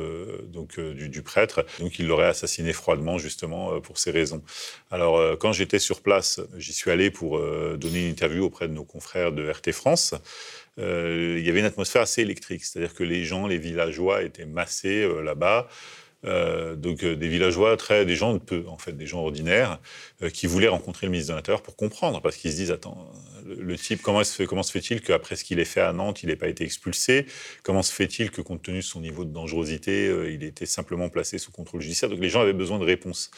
donc 0.47 0.79
du, 0.79 1.09
du, 1.09 1.21
prêtre. 1.23 1.65
Donc 1.79 1.99
il 1.99 2.07
l'aurait 2.07 2.27
assassiné 2.27 2.71
froidement 2.71 3.17
justement 3.17 3.81
pour 3.81 3.97
ces 3.97 4.11
raisons. 4.11 4.41
Alors 4.89 5.37
quand 5.37 5.51
j'étais 5.51 5.79
sur 5.79 6.01
place, 6.01 6.39
j'y 6.55 6.71
suis 6.71 6.89
allé 6.89 7.11
pour 7.11 7.37
donner 7.77 8.05
une 8.05 8.11
interview 8.11 8.45
auprès 8.45 8.69
de 8.69 8.73
nos 8.73 8.85
confrères 8.85 9.33
de 9.33 9.49
RT 9.49 9.73
France. 9.73 10.15
Il 10.77 11.39
y 11.39 11.49
avait 11.49 11.59
une 11.59 11.65
atmosphère 11.65 12.01
assez 12.01 12.21
électrique, 12.21 12.65
c'est-à-dire 12.65 12.93
que 12.93 13.03
les 13.03 13.23
gens, 13.23 13.47
les 13.47 13.57
villageois 13.57 14.23
étaient 14.23 14.45
massés 14.45 15.07
là-bas. 15.23 15.67
Euh, 16.25 16.75
donc 16.75 17.03
euh, 17.03 17.15
des 17.15 17.27
villageois, 17.27 17.77
très, 17.77 18.05
des 18.05 18.15
gens 18.15 18.33
de 18.33 18.39
peu, 18.39 18.63
en 18.67 18.77
fait, 18.77 18.93
des 18.93 19.05
gens 19.05 19.19
ordinaires, 19.19 19.79
euh, 20.23 20.29
qui 20.29 20.47
voulaient 20.47 20.67
rencontrer 20.67 21.07
le 21.07 21.11
ministre 21.11 21.31
de 21.33 21.37
l'Intérieur 21.37 21.61
pour 21.61 21.75
comprendre, 21.75 22.21
parce 22.21 22.35
qu'ils 22.37 22.51
se 22.51 22.57
disent, 22.57 22.71
attends, 22.71 23.11
le, 23.45 23.77
type, 23.77 24.01
comment, 24.01 24.23
se 24.23 24.71
fait-il 24.71 25.01
qu'après 25.01 25.35
ce 25.35 25.43
qu'il 25.43 25.59
ait 25.59 25.65
fait 25.65 25.81
à 25.81 25.93
Nantes, 25.93 26.23
il 26.23 26.27
n'ait 26.27 26.35
pas 26.35 26.47
été 26.47 26.63
expulsé? 26.63 27.25
Comment 27.63 27.81
se 27.81 27.93
fait-il 27.93 28.31
que, 28.31 28.41
compte 28.41 28.63
tenu 28.63 28.77
de 28.77 28.81
son 28.81 29.01
niveau 29.01 29.25
de 29.25 29.31
dangerosité, 29.31 30.11
il 30.31 30.43
était 30.43 30.65
simplement 30.65 31.09
placé 31.09 31.37
sous 31.37 31.51
contrôle 31.51 31.81
judiciaire? 31.81 32.09
Donc 32.09 32.19
les 32.19 32.29
gens 32.29 32.41
avaient 32.41 32.53
besoin 32.53 32.79
de 32.79 32.85
réponses. 32.85 33.31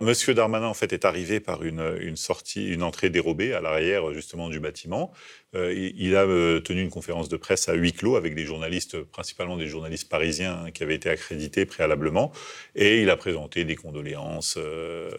Monsieur 0.00 0.34
Darmanin, 0.34 0.66
en 0.66 0.74
fait, 0.74 0.92
est 0.92 1.04
arrivé 1.04 1.40
par 1.40 1.62
une, 1.64 2.16
sortie, 2.16 2.68
une 2.68 2.82
entrée 2.82 3.10
dérobée 3.10 3.52
à 3.54 3.60
l'arrière, 3.60 4.12
justement, 4.12 4.48
du 4.48 4.60
bâtiment. 4.60 5.12
il 5.54 6.16
a 6.16 6.24
tenu 6.60 6.82
une 6.82 6.90
conférence 6.90 7.28
de 7.28 7.36
presse 7.36 7.68
à 7.68 7.74
huis 7.74 7.92
clos 7.92 8.16
avec 8.16 8.34
des 8.34 8.44
journalistes, 8.44 9.00
principalement 9.02 9.56
des 9.56 9.68
journalistes 9.68 10.08
parisiens, 10.08 10.64
hein, 10.66 10.70
qui 10.70 10.82
avaient 10.82 10.94
été 10.94 11.08
accrédités 11.08 11.66
préalablement 11.66 12.32
et 12.74 13.00
il 13.02 13.10
a 13.10 13.16
présenté 13.16 13.64
des 13.64 13.76
condoléances 13.76 14.56
euh, 14.58 15.10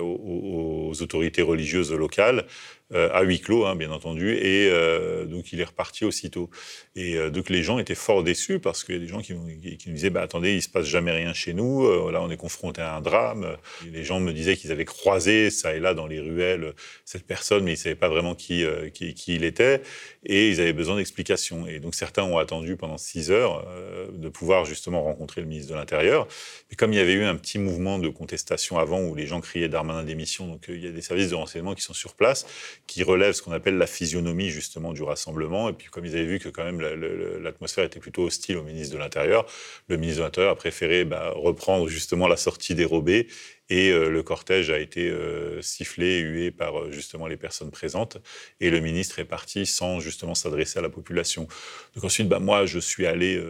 aux, 0.00 0.90
aux, 0.90 1.02
autorités 1.02 1.42
religieuses 1.42 1.92
locales 1.92 2.46
euh, 2.94 3.08
à 3.12 3.22
huis 3.22 3.40
clos, 3.40 3.64
hein, 3.64 3.74
bien 3.74 3.90
entendu, 3.90 4.34
et 4.34 4.68
euh, 4.70 5.24
donc 5.24 5.52
il 5.52 5.60
est 5.60 5.64
reparti 5.64 6.04
aussitôt. 6.04 6.50
Et 6.94 7.16
euh, 7.16 7.30
donc 7.30 7.48
les 7.48 7.62
gens 7.62 7.78
étaient 7.78 7.94
fort 7.94 8.22
déçus 8.22 8.58
parce 8.58 8.84
qu'il 8.84 8.96
y 8.96 8.98
a 8.98 9.00
des 9.00 9.08
gens 9.08 9.20
qui, 9.20 9.34
qui, 9.78 9.88
nous 9.88 9.94
disaient 9.94 10.10
bah, 10.10 10.20
attendez, 10.20 10.54
il 10.54 10.62
se 10.62 10.68
passe 10.68 10.86
jamais 10.86 11.10
rien 11.10 11.32
chez 11.32 11.54
nous, 11.54 11.88
là 12.10 12.20
on 12.20 12.30
est 12.30 12.36
confronté 12.36 12.82
à 12.82 12.94
un 12.96 13.00
drame. 13.00 13.56
les 13.90 14.04
gens 14.04 14.20
me 14.20 14.32
disaient 14.32 14.56
qu'ils 14.56 14.72
avaient 14.72 14.84
croisé 14.84 15.48
ça 15.50 15.74
et 15.74 15.80
là 15.80 15.94
dans 15.94 16.06
les 16.06 16.20
ruelles 16.20 16.74
cette 17.06 17.26
personne, 17.26 17.64
mais 17.64 17.72
ils 17.72 17.76
savaient 17.78 17.94
pas 17.94 18.08
vraiment 18.08 18.34
qui, 18.34 18.64
qui, 18.92 19.14
qui 19.14 19.36
il 19.36 19.44
était, 19.44 19.80
et 20.26 20.50
ils 20.50 20.60
avaient 20.60 20.72
besoin 20.74 20.96
d'explications. 20.96 21.66
Et 21.66 21.78
donc 21.80 21.94
certains 21.94 22.24
ont 22.24 22.36
attendu 22.36 22.76
pendant 22.76 22.98
six 22.98 23.30
heures 23.30 23.66
de 24.12 24.28
pouvoir 24.28 24.66
justement 24.66 25.02
rencontrer 25.02 25.40
le 25.40 25.46
ministre 25.46 25.72
de 25.72 25.78
l'Intérieur. 25.78 26.28
Mais 26.70 26.76
comme 26.76 26.92
il 26.92 26.96
y 26.96 27.00
avait 27.00 27.14
eu 27.14 27.24
un 27.24 27.36
petit 27.36 27.58
mouvement 27.58 27.98
de 27.98 28.08
contestation 28.08 28.78
avant 28.78 29.00
où 29.00 29.14
les 29.14 29.26
gens 29.26 29.40
criaient 29.40 29.68
Darmanin 29.68 30.02
démission, 30.02 30.46
donc 30.46 30.64
il 30.68 30.84
y 30.84 30.86
a 30.86 30.92
des 30.92 31.02
services 31.02 31.30
de 31.30 31.34
renseignement 31.34 31.74
qui 31.74 31.82
sont 31.82 31.94
sur 31.94 32.14
place 32.14 32.46
qui 32.86 33.02
relève 33.02 33.32
ce 33.32 33.42
qu'on 33.42 33.52
appelle 33.52 33.78
la 33.78 33.86
physionomie 33.86 34.50
justement 34.50 34.92
du 34.92 35.02
rassemblement. 35.02 35.68
Et 35.68 35.72
puis 35.72 35.88
comme 35.88 36.04
ils 36.04 36.14
avaient 36.14 36.26
vu 36.26 36.38
que 36.38 36.48
quand 36.48 36.64
même 36.64 36.80
l'atmosphère 36.80 37.84
était 37.84 38.00
plutôt 38.00 38.24
hostile 38.24 38.56
au 38.56 38.62
ministre 38.62 38.94
de 38.94 38.98
l'Intérieur, 38.98 39.46
le 39.88 39.96
ministre 39.96 40.20
de 40.20 40.24
l'Intérieur 40.24 40.52
a 40.52 40.56
préféré 40.56 41.04
bah, 41.04 41.32
reprendre 41.34 41.88
justement 41.88 42.28
la 42.28 42.36
sortie 42.36 42.74
dérobée 42.74 43.28
et 43.72 43.90
euh, 43.90 44.10
le 44.10 44.22
cortège 44.22 44.68
a 44.68 44.78
été 44.78 45.08
euh, 45.08 45.62
sifflé, 45.62 46.18
hué 46.18 46.50
par 46.50 46.78
euh, 46.78 46.90
justement 46.90 47.26
les 47.26 47.38
personnes 47.38 47.70
présentes. 47.70 48.18
Et 48.60 48.68
le 48.68 48.80
ministre 48.80 49.18
est 49.18 49.24
parti 49.24 49.64
sans 49.64 49.98
justement 49.98 50.34
s'adresser 50.34 50.78
à 50.78 50.82
la 50.82 50.90
population. 50.90 51.48
Donc 51.94 52.04
ensuite, 52.04 52.28
bah, 52.28 52.38
moi, 52.38 52.66
je 52.66 52.78
suis 52.78 53.06
allé 53.06 53.42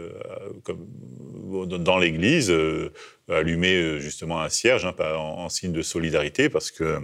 comme, 0.63 0.87
dans 1.67 1.99
l'église 1.99 2.55
allumer 3.29 3.99
justement 3.99 4.41
un 4.41 4.49
cierge 4.49 4.85
hein, 4.85 4.95
en, 4.99 5.45
en, 5.45 5.49
signe 5.49 5.73
de 5.73 5.83
solidarité 5.83 6.49
parce 6.49 6.71
que 6.71 6.99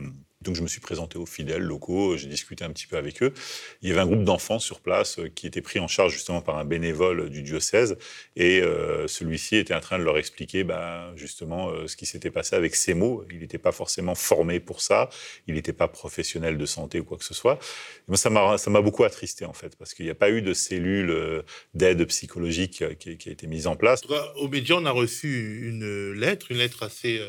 donc 0.48 0.56
je 0.56 0.62
me 0.62 0.68
suis 0.68 0.80
présenté 0.80 1.18
aux 1.18 1.26
fidèles 1.26 1.62
locaux, 1.62 2.16
j'ai 2.16 2.26
discuté 2.26 2.64
un 2.64 2.70
petit 2.70 2.86
peu 2.86 2.96
avec 2.96 3.22
eux. 3.22 3.34
Il 3.82 3.88
y 3.88 3.92
avait 3.92 4.00
un 4.00 4.06
groupe 4.06 4.24
d'enfants 4.24 4.58
sur 4.58 4.80
place 4.80 5.18
euh, 5.18 5.28
qui 5.28 5.46
était 5.46 5.60
pris 5.60 5.78
en 5.78 5.88
charge 5.88 6.12
justement 6.12 6.40
par 6.40 6.56
un 6.56 6.64
bénévole 6.64 7.28
du 7.28 7.42
diocèse 7.42 7.98
et 8.34 8.62
euh, 8.62 9.06
celui-ci 9.06 9.56
était 9.56 9.74
en 9.74 9.80
train 9.80 9.98
de 9.98 10.04
leur 10.04 10.16
expliquer 10.16 10.64
bah, 10.64 11.12
justement 11.16 11.68
euh, 11.68 11.86
ce 11.86 11.96
qui 11.96 12.06
s'était 12.06 12.30
passé 12.30 12.56
avec 12.56 12.74
ces 12.76 12.94
mots. 12.94 13.24
Il 13.30 13.40
n'était 13.40 13.58
pas 13.58 13.72
forcément 13.72 14.14
formé 14.14 14.58
pour 14.58 14.80
ça, 14.80 15.10
il 15.46 15.54
n'était 15.54 15.74
pas 15.74 15.86
professionnel 15.86 16.56
de 16.56 16.64
santé 16.64 16.98
ou 17.00 17.04
quoi 17.04 17.18
que 17.18 17.24
ce 17.24 17.34
soit. 17.34 17.58
moi 18.06 18.16
ça 18.16 18.30
m'a 18.30 18.80
beaucoup 18.80 19.04
attristé 19.04 19.44
en 19.44 19.52
fait 19.52 19.76
parce 19.76 19.92
qu'il 19.92 20.06
n'y 20.06 20.10
a 20.10 20.14
pas 20.14 20.30
eu 20.30 20.40
de 20.40 20.54
cellule 20.54 21.44
d'aide 21.74 22.02
psychologique 22.06 22.82
qui, 22.98 23.10
a 23.10 23.32
été 23.32 23.46
mise 23.46 23.66
en 23.66 23.76
place. 23.76 24.00
Au 24.36 24.48
média, 24.48 24.76
on 24.76 24.86
a 24.86 24.90
reçu 24.90 25.68
une 25.68 26.12
lettre, 26.12 26.50
une 26.50 26.58
lettre 26.58 26.82
assez 26.82 27.20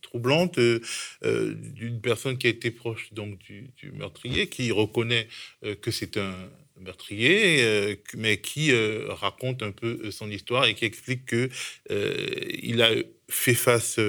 troublante 0.00 0.58
d'une 1.22 2.00
personne 2.00 2.38
qui 2.38 2.46
a 2.46 2.50
été 2.50 2.67
proche 2.70 3.12
donc 3.12 3.38
du, 3.38 3.70
meurtrier, 3.92 4.48
qui 4.48 4.72
reconnaît 4.72 5.28
euh, 5.64 5.74
que 5.74 5.90
c'est 5.90 6.16
un 6.16 6.34
meurtrier, 6.80 7.62
euh, 7.62 7.96
mais 8.16 8.40
qui 8.40 8.70
euh, 8.70 9.06
raconte 9.08 9.62
un 9.62 9.72
peu 9.72 10.10
son 10.10 10.30
histoire 10.30 10.66
et 10.66 10.74
qui 10.74 10.84
explique 10.84 11.26
que 11.26 11.48
il 11.90 12.82
a 12.82 12.90
fait 13.30 13.54
face 13.54 14.00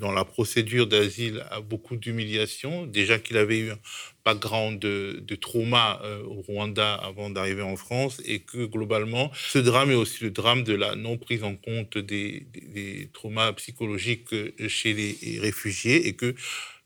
dans 0.00 0.12
la 0.12 0.24
procédure 0.24 0.86
d'asile 0.86 1.44
à 1.50 1.60
beaucoup 1.60 1.96
d'humiliations. 1.96 2.86
Déjà 2.86 3.18
qu'il 3.18 3.36
avait 3.36 3.58
eu 3.58 3.70
un 3.72 3.78
background 4.24 4.78
de, 4.78 5.20
de 5.20 5.34
trauma 5.34 6.00
au 6.26 6.42
Rwanda 6.42 6.94
avant 6.94 7.28
d'arriver 7.28 7.62
en 7.62 7.74
France 7.76 8.22
et 8.24 8.38
que 8.38 8.66
globalement, 8.66 9.32
ce 9.34 9.58
drame 9.58 9.90
est 9.90 9.96
aussi 9.96 10.22
le 10.22 10.30
drame 10.30 10.62
de 10.62 10.74
la 10.74 10.94
non 10.94 11.16
prise 11.16 11.42
en 11.42 11.56
compte 11.56 11.98
des, 11.98 12.46
des, 12.52 12.60
des 12.60 13.08
traumas 13.12 13.52
psychologiques 13.54 14.34
chez 14.68 14.92
les 14.92 15.40
réfugiés 15.40 16.06
et 16.06 16.12
que 16.12 16.36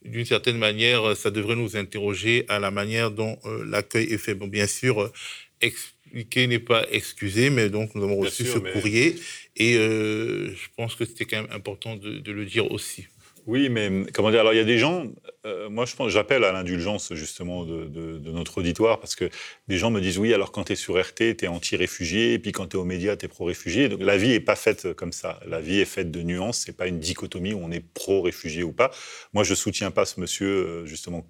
d'une 0.05 0.25
certaine 0.25 0.59
manière, 0.59 1.17
ça 1.17 1.31
devrait 1.31 1.57
nous 1.57 1.77
interroger 1.77 2.45
à 2.49 2.59
la 2.59 2.71
manière 2.71 3.11
dont 3.11 3.39
euh, 3.45 3.65
l'accueil 3.69 4.13
est 4.13 4.19
fait. 4.19 4.35
Bon, 4.35 4.47
bien 4.47 4.67
sûr, 4.67 5.03
euh, 5.03 5.13
expliquer 5.61 6.47
n'est 6.47 6.59
pas 6.59 6.87
excuser, 6.91 7.51
mais 7.51 7.69
donc 7.69 7.95
nous 7.95 8.05
avons 8.05 8.17
reçu 8.17 8.45
ce 8.45 8.59
courrier 8.59 9.17
et 9.57 9.77
euh, 9.77 10.55
je 10.55 10.69
pense 10.77 10.95
que 10.95 11.05
c'était 11.05 11.25
quand 11.25 11.43
même 11.43 11.53
important 11.53 11.97
de, 11.97 12.19
de, 12.19 12.33
le 12.33 12.45
dire 12.45 12.71
aussi. 12.71 13.07
Oui, 13.47 13.69
mais 13.69 13.91
comment 14.13 14.33
dire 14.33 14.41
Alors, 14.41 14.55
il 14.55 14.57
y 14.57 14.61
a 14.61 14.65
des 14.65 14.79
gens. 14.79 15.07
Euh, 15.45 15.71
moi, 15.71 15.85
je 15.85 15.95
pense, 15.95 16.11
j'appelle 16.11 16.43
à 16.43 16.51
l'indulgence 16.51 17.15
justement 17.15 17.65
de, 17.65 18.19
notre 18.33 18.59
auditoire 18.59 18.99
parce 18.99 19.15
que 19.15 19.31
des 19.69 19.79
gens 19.79 19.93
me 19.93 20.01
disent 20.01 20.19
oui, 20.19 20.35
alors 20.35 20.51
quand 20.51 20.65
tu 20.65 20.73
es 20.73 20.77
sur 20.77 21.01
RT, 21.01 21.37
tu 21.37 21.45
es 21.45 21.47
anti-réfugié, 21.47 22.33
et 22.33 22.41
puis 22.41 22.51
quand 22.51 22.67
tu 22.67 22.77
es 22.77 22.81
aux 22.81 22.85
médias, 22.85 23.15
tu 23.17 23.27
es 23.27 23.29
pro-réfugié. 23.29 23.89
Donc 23.89 24.01
la 24.03 24.17
vie 24.17 24.33
est 24.33 24.41
pas 24.41 24.57
faite 24.57 24.95
comme 24.95 25.13
ça. 25.13 25.39
La 25.47 25.61
vie 25.61 25.79
est 25.79 25.85
faite 25.85 26.11
de 26.11 26.23
nuances. 26.23 26.65
C'est 26.67 26.77
pas 26.77 26.89
une 26.89 26.99
dichotomie 26.99 27.53
où 27.55 27.61
on 27.63 27.71
est 27.71 27.85
pro-réfugié 27.95 28.65
ou 28.65 28.73
pas. 28.73 28.91
Moi, 29.33 29.45
je 29.45 29.55
soutiens 29.55 29.93
pas 29.93 30.07
ce 30.07 30.19
monsieur 30.19 30.49
euh, 30.49 30.87
justement 30.87 31.25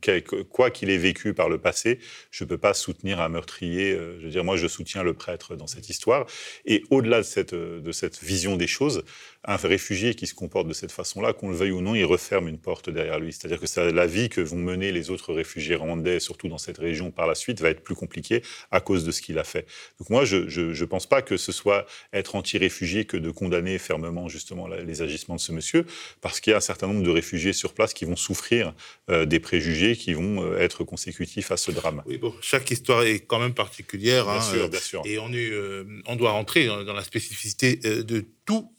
quoi 0.48 0.70
qu'il 0.70 0.88
ait 0.88 0.96
vécu 0.96 1.34
par 1.34 1.50
le 1.50 1.58
passé. 1.58 1.98
Je 2.30 2.44
peux 2.44 2.58
pas 2.58 2.72
soutenir 2.72 3.20
un 3.20 3.28
meurtrier. 3.28 3.92
Euh, 3.92 4.18
je 4.20 4.24
veux 4.24 4.30
dire, 4.30 4.44
moi, 4.44 4.56
je 4.56 4.68
soutiens 4.68 5.02
le 5.02 5.12
prêtre 5.12 5.54
dans 5.54 5.66
cette 5.66 5.90
histoire. 5.90 6.24
Et 6.64 6.82
au-delà 6.88 7.18
de 7.18 7.92
cette 7.92 8.22
vision 8.22 8.56
des 8.56 8.66
choses, 8.66 9.04
un 9.46 9.56
réfugié 9.56 10.14
qui 10.14 10.26
se 10.26 10.34
comporte 10.34 10.66
de 10.66 10.72
cette 10.72 10.92
façon-là, 10.92 11.32
qu'on 11.32 11.50
le 11.50 11.56
veuille 11.56 11.70
ou 11.70 11.80
non, 11.80 11.94
referme 12.06 12.48
une 12.48 12.58
porte 12.58 12.90
derrière 12.90 13.18
lui. 13.18 13.32
C'est-à-dire 13.32 13.60
que 13.60 13.80
la 13.90 14.06
vie 14.06 14.28
que 14.28 14.40
vont 14.40 14.56
mener 14.56 14.92
les 14.92 15.10
autres 15.10 15.32
réfugiés 15.34 15.74
rwandais, 15.74 16.20
surtout 16.20 16.48
dans 16.48 16.58
cette 16.58 16.78
région 16.78 17.10
par 17.10 17.26
la 17.26 17.34
suite, 17.34 17.60
va 17.60 17.70
être 17.70 17.82
plus 17.82 17.94
compliquée 17.94 18.42
à 18.70 18.80
cause 18.80 19.04
de 19.04 19.10
ce 19.12 19.20
qu'il 19.20 19.38
a 19.38 19.44
fait. 19.44 19.66
Donc 19.98 20.10
moi, 20.10 20.24
je 20.24 20.36
ne 20.36 20.84
pense 20.84 21.06
pas 21.06 21.22
que 21.22 21.36
ce 21.36 21.52
soit 21.52 21.86
être 22.12 22.34
anti-réfugié 22.34 23.04
que 23.04 23.16
de 23.16 23.30
condamner 23.30 23.78
fermement 23.78 24.28
justement 24.28 24.66
les 24.68 25.02
agissements 25.02 25.36
de 25.36 25.40
ce 25.40 25.52
monsieur, 25.52 25.84
parce 26.20 26.40
qu'il 26.40 26.52
y 26.52 26.54
a 26.54 26.56
un 26.56 26.60
certain 26.60 26.86
nombre 26.86 27.02
de 27.02 27.10
réfugiés 27.10 27.52
sur 27.52 27.74
place 27.74 27.94
qui 27.94 28.04
vont 28.04 28.16
souffrir 28.16 28.74
euh, 29.10 29.24
des 29.24 29.40
préjugés 29.40 29.96
qui 29.96 30.14
vont 30.14 30.42
euh, 30.42 30.58
être 30.58 30.84
consécutifs 30.84 31.50
à 31.50 31.56
ce 31.56 31.70
drame. 31.70 32.02
Oui, 32.06 32.18
bon, 32.18 32.34
chaque 32.40 32.70
histoire 32.70 33.02
est 33.02 33.20
quand 33.20 33.38
même 33.38 33.54
particulière. 33.54 34.24
Bien 34.24 34.34
hein, 34.34 34.40
sûr, 34.40 34.68
bien 34.68 34.80
sûr. 34.80 35.02
Et 35.04 35.18
on, 35.18 35.32
est, 35.32 35.50
euh, 35.50 35.84
on 36.06 36.16
doit 36.16 36.30
rentrer 36.30 36.66
dans, 36.66 36.84
dans 36.84 36.94
la 36.94 37.04
spécificité 37.04 37.76
de 37.76 38.24
tout 38.44 38.70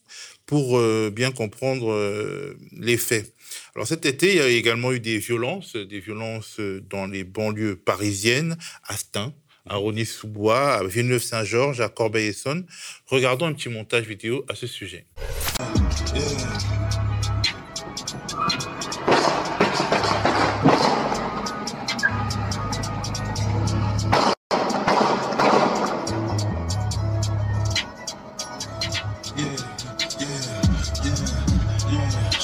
pour 0.45 0.77
euh, 0.77 1.11
bien 1.13 1.31
comprendre 1.31 1.91
euh, 1.91 2.57
les 2.71 2.97
faits. 2.97 3.33
Alors 3.75 3.87
cet 3.87 4.05
été, 4.05 4.31
il 4.31 4.37
y 4.37 4.41
a 4.41 4.47
également 4.47 4.91
eu 4.91 4.99
des 4.99 5.17
violences, 5.17 5.75
des 5.75 5.99
violences 5.99 6.59
dans 6.89 7.07
les 7.07 7.23
banlieues 7.23 7.75
parisiennes, 7.75 8.57
à 8.83 8.97
Stein, 8.97 9.33
à 9.69 9.75
Rony-sous-Bois, 9.75 10.73
à 10.73 10.83
Villeneuve-Saint-Georges, 10.83 11.81
à 11.81 11.89
Corbeil-Essonne. 11.89 12.65
Regardons 13.07 13.45
un 13.45 13.53
petit 13.53 13.69
montage 13.69 14.05
vidéo 14.05 14.45
à 14.47 14.55
ce 14.55 14.67
sujet. 14.67 15.05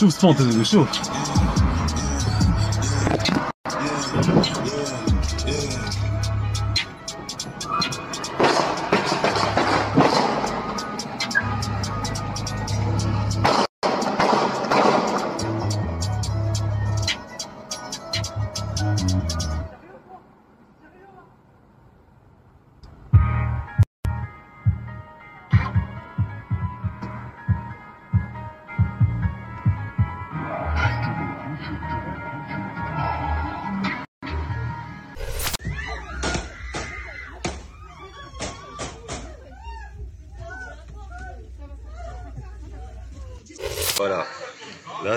Чувствовал 0.03 0.35
ты 0.35 0.65
все. 0.65 0.87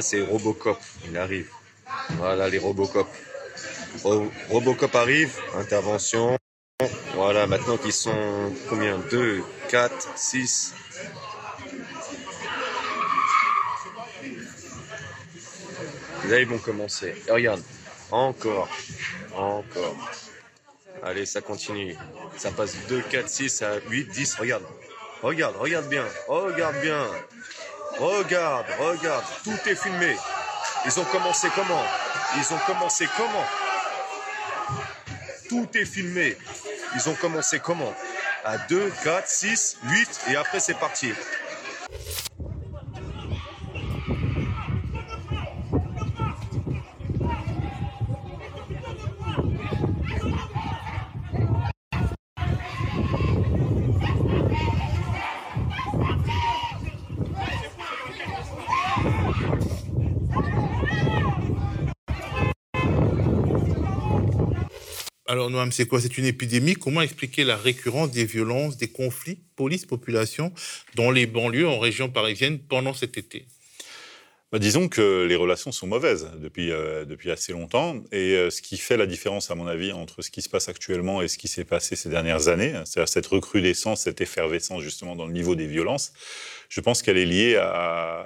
C'est 0.07 0.23
Robocop. 0.23 0.79
Il 1.09 1.17
arrive. 1.19 1.51
Voilà 2.19 2.49
les 2.49 2.59
Robocop. 2.59 3.09
Robocop 4.51 4.95
arrive. 4.95 5.33
Intervention. 5.57 6.39
Voilà, 7.15 7.47
maintenant 7.47 7.77
qu'ils 7.77 7.93
sont 7.93 8.53
combien? 8.69 8.99
2, 9.11 9.43
4, 9.69 10.09
6. 10.17 10.75
Là, 16.29 16.41
ils 16.41 16.47
vont 16.47 16.59
commencer. 16.59 17.15
regarde. 17.29 17.63
Encore. 18.11 18.69
Encore. 19.35 19.97
Allez, 21.03 21.27
ça 21.27 21.41
continue. 21.41 21.97
Ça 22.37 22.51
passe 22.53 22.77
2, 22.89 23.01
4, 23.11 23.29
6 23.29 23.63
à 23.63 23.81
8, 23.89 24.09
10. 24.09 24.35
Regarde. 24.37 24.65
Regarde, 25.23 25.57
regarde 25.57 25.89
bien. 25.89 26.05
Regarde 26.29 26.77
bien. 26.81 27.07
Regarde, 27.99 28.67
regarde. 28.79 29.25
Tout 29.45 29.59
est 29.69 29.75
filmé. 29.75 30.17
Ils 30.85 31.01
ont 31.01 31.05
commencé 31.05 31.49
comment? 31.55 31.85
Ils 32.37 32.55
ont 32.55 32.59
commencé 32.67 33.09
comment? 33.17 33.45
Tout 35.49 35.69
est 35.75 35.85
filmé. 35.85 36.37
Ils 36.95 37.09
ont 37.09 37.15
commencé 37.15 37.59
comment? 37.59 37.95
À 38.45 38.59
2, 38.59 38.93
4, 39.03 39.29
6, 39.29 39.79
8 39.85 40.21
et 40.29 40.37
après 40.37 40.61
c'est 40.61 40.75
parti. 40.75 41.13
Alors, 65.29 65.51
Noam, 65.51 65.73
c'est 65.73 65.87
quoi? 65.87 66.01
C'est 66.01 66.19
une 66.19 66.25
épidémie. 66.25 66.75
Comment 66.75 67.03
expliquer 67.03 67.43
la 67.43 67.57
récurrence 67.57 68.13
des 68.13 68.25
violences, 68.25 68.77
des 68.77 68.89
conflits? 68.89 69.41
Police-population 69.57 70.53
dans 70.95 71.11
les 71.11 71.27
banlieues 71.27 71.67
en 71.67 71.81
région 71.81 72.09
parisienne 72.09 72.61
pendant 72.61 72.95
cet 72.95 73.19
été 73.19 73.47
bah, 74.53 74.61
disons 74.61 74.89
que 74.89 75.27
les 75.29 75.35
relations 75.35 75.73
sont 75.73 75.89
mauvaises 75.89 76.31
depuis, 76.39 76.71
euh, 76.71 77.05
depuis 77.05 77.33
assez 77.33 77.53
longtemps. 77.53 77.97
Et 78.13 78.37
euh, 78.37 78.49
ce 78.49 78.63
qui 78.63 78.77
fait 78.77 78.97
la 78.97 79.07
différence, 79.07 79.51
à 79.51 79.57
mon 79.57 79.67
avis, 79.67 79.91
entre 79.91 80.23
ce 80.23 80.31
qui 80.31 80.41
se 80.41 80.49
passe 80.49 80.69
actuellement 80.69 81.21
et 81.21 81.27
ce 81.27 81.37
qui 81.37 81.49
s'est 81.49 81.65
passé 81.65 81.97
ces 81.97 82.09
dernières 82.09 82.47
années, 82.47 82.73
c'est-à-dire 82.85 83.09
cette 83.09 83.27
recrudescence, 83.27 84.03
cette 84.03 84.21
effervescence 84.21 84.83
justement 84.83 85.17
dans 85.17 85.27
le 85.27 85.33
niveau 85.33 85.57
des 85.57 85.67
violences, 85.67 86.13
je 86.69 86.81
pense 86.81 87.03
qu'elle 87.03 87.19
est 87.19 87.27
liée 87.27 87.57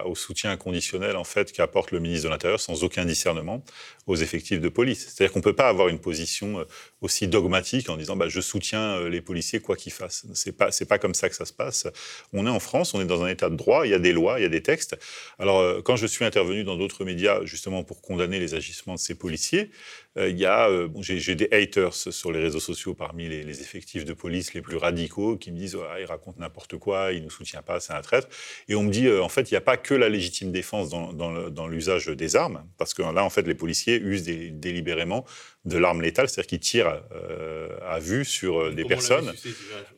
au 0.05 0.15
soutien 0.15 0.51
inconditionnel 0.51 1.17
en 1.17 1.25
fait 1.25 1.53
qu'apporte 1.53 1.91
le 1.91 2.01
ministre 2.01 2.25
de 2.25 2.31
l'Intérieur 2.31 2.61
sans 2.61 2.85
aucun 2.85 3.05
discernement 3.05 3.65
aux 4.07 4.17
effectifs 4.17 4.61
de 4.61 4.69
police. 4.69 5.07
C'est-à-dire 5.09 5.33
qu'on 5.33 5.39
ne 5.39 5.45
peut 5.45 5.55
pas 5.55 5.69
avoir 5.69 5.89
une 5.89 5.99
position 5.99 6.61
euh, 6.61 6.65
aussi 7.01 7.29
dogmatique 7.29 7.89
en 7.89 7.97
disant 7.97 8.17
bah, 8.17 8.29
je 8.29 8.41
soutiens 8.41 8.97
euh, 8.97 9.09
les 9.09 9.21
policiers 9.21 9.61
quoi 9.61 9.77
qu'ils 9.77 9.93
fassent. 9.93 10.27
C'est 10.35 10.53
pas 10.53 10.71
pas 10.89 10.99
comme 10.99 11.15
ça 11.15 11.29
que 11.29 11.37
ça 11.37 11.45
se 11.45 11.53
passe. 11.53 11.87
On 12.33 12.47
est 12.47 12.51
en 12.51 12.59
France, 12.59 12.95
on 12.95 13.01
est 13.01 13.05
dans 13.05 13.23
un 13.23 13.29
état 13.29 13.49
de 13.49 13.55
droit, 13.55 13.87
il 13.87 13.91
y 13.91 13.95
a 13.95 13.99
des 13.99 14.13
lois, 14.13 14.41
il 14.41 14.43
y 14.43 14.47
a 14.47 14.49
des 14.49 14.63
textes. 14.63 14.99
Alors 15.39 15.61
euh, 15.61 15.81
quand 15.83 15.97
je 15.97 16.07
suis 16.07 16.25
intervenu 16.25 16.65
dans 16.65 16.77
d'autres 16.77 17.05
médias 17.05 17.45
justement 17.45 17.85
pour 17.85 18.03
condamner 18.03 18.41
les 18.41 18.55
agissements 18.55 18.95
de 18.95 18.99
ces 18.99 19.15
policiers, 19.15 19.71
il 20.17 20.39
y 20.39 20.45
a 20.45 20.69
bon, 20.89 21.03
j'ai 21.03 21.35
des 21.35 21.49
haters 21.53 21.95
sur 21.95 22.33
les 22.33 22.41
réseaux 22.41 22.61
sociaux 22.61 22.95
parmi 22.95 23.29
les, 23.29 23.61
effectifs 23.61 24.05
de 24.05 24.13
police 24.13 24.55
les 24.55 24.63
plus 24.63 24.77
radicaux 24.77 25.37
qui 25.37 25.53
me 25.53 25.57
disent 25.57 25.77
il 25.99 26.05
raconte 26.05 26.39
n'importe 26.39 26.77
quoi, 26.79 27.13
il 27.13 27.23
nous 27.23 27.31
soutient 27.31 27.63
pas, 27.63 27.81
c'est 27.81 27.93
un 27.93 28.01
traître. 28.01 28.29
Et 28.69 28.75
on 28.75 28.83
me 28.83 28.91
dit 28.91 29.09
en 29.11 29.29
fait 29.29 29.51
il 29.51 29.55
n'y 29.55 29.59
a 29.59 29.63
pas 29.63 29.77
que 29.77 29.95
la 29.95 30.09
légitime 30.09 30.51
défense 30.51 30.89
dans, 30.89 31.13
dans 31.13 31.69
l'usage 31.69 32.07
des 32.07 32.37
armes 32.37 32.65
parce 32.77 32.95
que 32.95 33.03
là 33.03 33.25
en 33.25 33.31
fait 33.31 33.47
les 33.47 33.55
policiers 33.55 34.01
usent 34.01 34.25
délibérément 34.25 35.25
de 35.67 35.77
l'arme 35.77 36.01
létale, 36.01 36.29
c'est-à-dire 36.29 36.49
qu'ils 36.49 36.61
tirent 36.61 37.03
euh, 37.13 37.69
à 37.87 37.99
vue 37.99 38.25
sur 38.25 38.61
euh, 38.61 38.71
des 38.73 38.85
personnes 38.85 39.31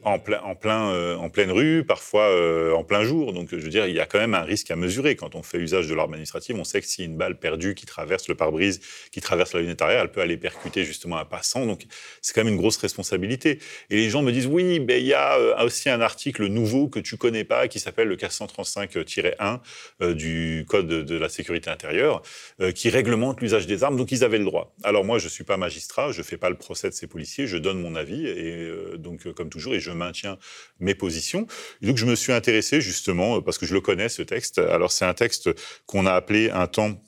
en, 0.02 0.18
plein, 0.18 0.40
en, 0.40 0.56
plein, 0.56 0.90
euh, 0.90 1.16
en 1.16 1.30
pleine 1.30 1.52
rue, 1.52 1.84
parfois 1.84 2.28
en 2.76 2.82
plein 2.82 3.04
jour. 3.04 3.32
Donc, 3.32 3.48
je 3.52 3.56
veux 3.56 3.68
dire, 3.68 3.86
il 3.86 3.94
y 3.94 4.00
a 4.00 4.06
quand 4.06 4.18
même 4.18 4.34
un 4.34 4.42
risque 4.42 4.70
à 4.72 4.76
mesurer. 4.76 5.14
Quand 5.14 5.36
on 5.36 5.42
fait 5.42 5.58
usage 5.58 5.86
de 5.86 5.94
l'arme 5.94 6.14
administrative, 6.14 6.56
on 6.58 6.64
sait 6.64 6.80
que 6.80 6.86
si 6.86 7.04
une 7.04 7.16
balle 7.16 7.38
perdue 7.38 7.74
qui 7.74 7.86
traverse 7.86 8.28
le 8.28 8.34
pare-brise, 8.34 8.80
qui 9.12 9.20
traverse 9.20 9.52
la 9.54 9.60
lunette 9.60 9.82
arrière, 9.82 10.01
elle 10.02 10.10
peut 10.10 10.20
aller 10.20 10.36
percuter 10.36 10.84
justement 10.84 11.18
un 11.18 11.24
passant. 11.24 11.66
Donc, 11.66 11.84
c'est 12.20 12.34
quand 12.34 12.44
même 12.44 12.52
une 12.52 12.60
grosse 12.60 12.76
responsabilité. 12.76 13.58
Et 13.90 13.96
les 13.96 14.10
gens 14.10 14.22
me 14.22 14.32
disent, 14.32 14.46
oui, 14.46 14.80
mais 14.80 15.00
il 15.00 15.06
y 15.06 15.14
a 15.14 15.64
aussi 15.64 15.88
un 15.88 16.00
article 16.00 16.46
nouveau 16.46 16.88
que 16.88 17.00
tu 17.00 17.16
connais 17.16 17.44
pas, 17.44 17.68
qui 17.68 17.80
s'appelle 17.80 18.08
le 18.08 18.16
435-1 18.16 19.60
du 20.14 20.64
Code 20.68 20.88
de 20.88 21.16
la 21.16 21.28
sécurité 21.28 21.70
intérieure, 21.70 22.22
qui 22.74 22.90
réglemente 22.90 23.40
l'usage 23.40 23.66
des 23.66 23.84
armes. 23.84 23.96
Donc, 23.96 24.12
ils 24.12 24.24
avaient 24.24 24.38
le 24.38 24.44
droit. 24.44 24.74
Alors, 24.82 25.04
moi, 25.04 25.18
je 25.18 25.28
suis 25.28 25.44
pas 25.44 25.56
magistrat, 25.56 26.12
je 26.12 26.22
fais 26.22 26.36
pas 26.36 26.50
le 26.50 26.56
procès 26.56 26.88
de 26.88 26.94
ces 26.94 27.06
policiers, 27.06 27.46
je 27.46 27.56
donne 27.56 27.80
mon 27.80 27.94
avis 27.94 28.26
et 28.26 28.52
euh, 28.64 28.96
donc 28.96 29.26
euh, 29.26 29.32
comme 29.32 29.50
toujours 29.50 29.74
et 29.74 29.80
je 29.80 29.90
maintiens 29.90 30.38
mes 30.80 30.94
positions. 30.94 31.46
Donc 31.80 31.96
je 31.96 32.06
me 32.06 32.14
suis 32.14 32.32
intéressé 32.32 32.80
justement 32.80 33.36
euh, 33.36 33.40
parce 33.40 33.58
que 33.58 33.66
je 33.66 33.74
le 33.74 33.80
connais 33.80 34.08
ce 34.08 34.22
texte. 34.22 34.58
Alors 34.58 34.92
c'est 34.92 35.04
un 35.04 35.14
texte 35.14 35.50
qu'on 35.86 36.06
a 36.06 36.12
appelé 36.12 36.50
un 36.50 36.66
temps 36.66 37.00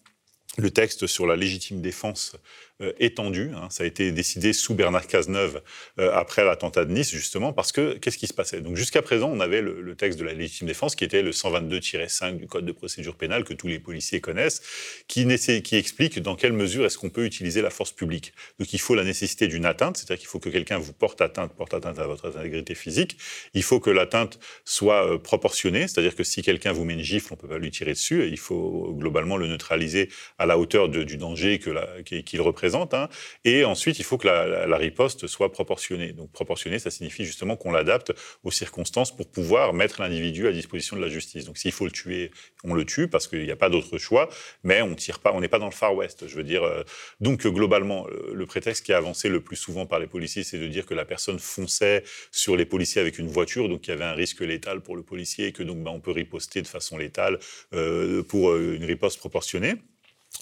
le 0.56 0.70
texte 0.70 1.08
sur 1.08 1.26
la 1.26 1.34
légitime 1.34 1.80
défense 1.80 2.36
euh, 2.84 2.92
étendu. 2.98 3.50
Hein. 3.54 3.68
Ça 3.70 3.84
a 3.84 3.86
été 3.86 4.12
décidé 4.12 4.52
sous 4.52 4.74
Bernard 4.74 5.06
Cazeneuve 5.06 5.62
euh, 5.98 6.12
après 6.14 6.44
l'attentat 6.44 6.84
de 6.84 6.92
Nice, 6.92 7.10
justement, 7.10 7.52
parce 7.52 7.72
que 7.72 7.94
qu'est-ce 7.98 8.18
qui 8.18 8.26
se 8.26 8.34
passait? 8.34 8.60
Donc 8.60 8.76
jusqu'à 8.76 9.02
présent, 9.02 9.30
on 9.30 9.40
avait 9.40 9.60
le, 9.60 9.94
texte 9.94 10.18
de 10.18 10.24
la 10.24 10.32
légitime 10.32 10.66
défense 10.66 10.96
qui 10.96 11.04
était 11.04 11.22
le 11.22 11.30
122-5 11.30 12.36
du 12.36 12.46
Code 12.46 12.66
de 12.66 12.72
procédure 12.72 13.14
pénale 13.14 13.44
que 13.44 13.54
tous 13.54 13.68
les 13.68 13.78
policiers 13.78 14.20
connaissent, 14.20 14.62
qui, 15.08 15.26
explique 15.72 16.18
dans 16.20 16.36
quelle 16.36 16.52
mesure 16.52 16.84
est-ce 16.84 16.98
qu'on 16.98 17.10
peut 17.10 17.24
utiliser 17.24 17.62
la 17.62 17.70
force 17.70 17.92
publique. 17.92 18.32
Donc 18.58 18.72
il 18.72 18.80
faut 18.80 18.94
la 18.94 19.04
nécessité 19.04 19.46
d'une 19.46 19.66
atteinte, 19.66 19.96
c'est-à-dire 19.96 20.18
qu'il 20.18 20.28
faut 20.28 20.40
que 20.40 20.48
quelqu'un 20.48 20.78
vous 20.78 20.92
porte 20.92 21.20
atteinte, 21.20 21.54
porte 21.54 21.74
atteinte 21.74 21.98
à 21.98 22.06
votre 22.06 22.28
intégrité 22.28 22.74
physique. 22.74 23.16
Il 23.54 23.62
faut 23.62 23.80
que 23.80 23.90
l'atteinte 23.90 24.38
soit 24.64 25.06
euh, 25.06 25.18
proportionnée, 25.18 25.86
c'est-à-dire 25.88 26.14
que 26.14 26.24
si 26.24 26.42
quelqu'un 26.42 26.72
vous 26.72 26.84
met 26.84 26.94
une 26.94 27.02
gifle, 27.02 27.32
on 27.32 27.36
peut 27.36 27.48
pas 27.48 27.58
lui 27.58 27.70
tirer 27.70 27.92
dessus. 27.92 28.24
Et 28.24 28.28
il 28.28 28.38
faut 28.38 28.92
globalement 28.98 29.36
le 29.36 29.46
neutraliser 29.46 30.08
à 30.38 30.46
la 30.46 30.58
hauteur 30.58 30.88
du 30.88 31.16
danger 31.16 31.58
qu'il 31.58 32.40
représente 32.40 32.73
Hein. 32.74 33.08
Et 33.44 33.64
ensuite, 33.64 33.98
il 33.98 34.04
faut 34.04 34.18
que 34.18 34.26
la, 34.26 34.76
riposte 34.76 35.26
soit 35.26 35.52
proportionnée. 35.52 36.12
Donc 36.12 36.32
proportionnée, 36.32 36.78
ça 36.78 36.90
signifie 36.90 37.24
justement 37.24 37.56
qu'on 37.56 37.70
l'adapte 37.70 38.12
aux 38.42 38.50
circonstances 38.50 39.14
pour 39.14 39.28
pouvoir 39.28 39.72
mettre 39.72 40.00
l'individu 40.00 40.48
à 40.48 40.52
disposition 40.52 40.96
de 40.96 41.00
la 41.00 41.08
justice. 41.08 41.44
Donc 41.44 41.58
s'il 41.58 41.72
faut 41.72 41.84
le 41.84 41.92
tuer, 41.92 42.30
on 42.64 42.74
le 42.74 42.84
tue 42.84 43.08
parce 43.08 43.28
qu'il 43.28 43.44
n'y 43.44 43.50
a 43.50 43.56
pas 43.56 43.68
d'autre 43.68 43.98
choix, 43.98 44.28
mais 44.64 44.82
on 44.82 44.94
tire 44.94 45.20
pas, 45.20 45.32
on 45.32 45.40
n'est 45.40 45.48
pas 45.48 45.58
dans 45.58 45.66
le 45.66 45.72
Far 45.72 45.94
West. 45.94 46.26
Je 46.26 46.36
veux 46.36 46.42
dire, 46.42 46.64
euh, 46.64 46.82
donc 47.20 47.46
globalement, 47.46 48.06
le 48.32 48.46
prétexte 48.46 48.84
qui 48.84 48.92
est 48.92 48.96
avancé 48.96 49.28
le 49.28 49.40
plus 49.40 49.56
souvent 49.56 49.86
par 49.86 49.98
les 49.98 50.06
policiers, 50.06 50.42
c'est 50.42 50.58
de 50.58 50.66
dire 50.66 50.86
que 50.86 50.94
la 50.94 51.04
personne 51.04 51.38
fonçait 51.38 52.02
sur 52.32 52.56
les 52.56 52.66
policiers 52.66 53.00
avec 53.00 53.18
une 53.18 53.28
voiture, 53.28 53.68
donc 53.68 53.86
il 53.86 53.90
y 53.90 53.92
avait 53.92 54.04
un 54.04 54.12
risque 54.12 54.40
létal 54.40 54.80
pour 54.80 54.96
le 54.96 55.02
policier 55.02 55.46
et 55.46 55.52
que 55.52 55.62
donc 55.62 55.82
ben, 55.82 55.90
on 55.90 56.00
peut 56.00 56.10
riposter 56.10 56.62
de 56.62 56.66
façon 56.66 56.98
létale 56.98 57.38
euh, 57.72 58.22
pour 58.22 58.50
euh, 58.50 58.76
une 58.76 58.84
riposte 58.84 59.18
proportionnée. 59.18 59.74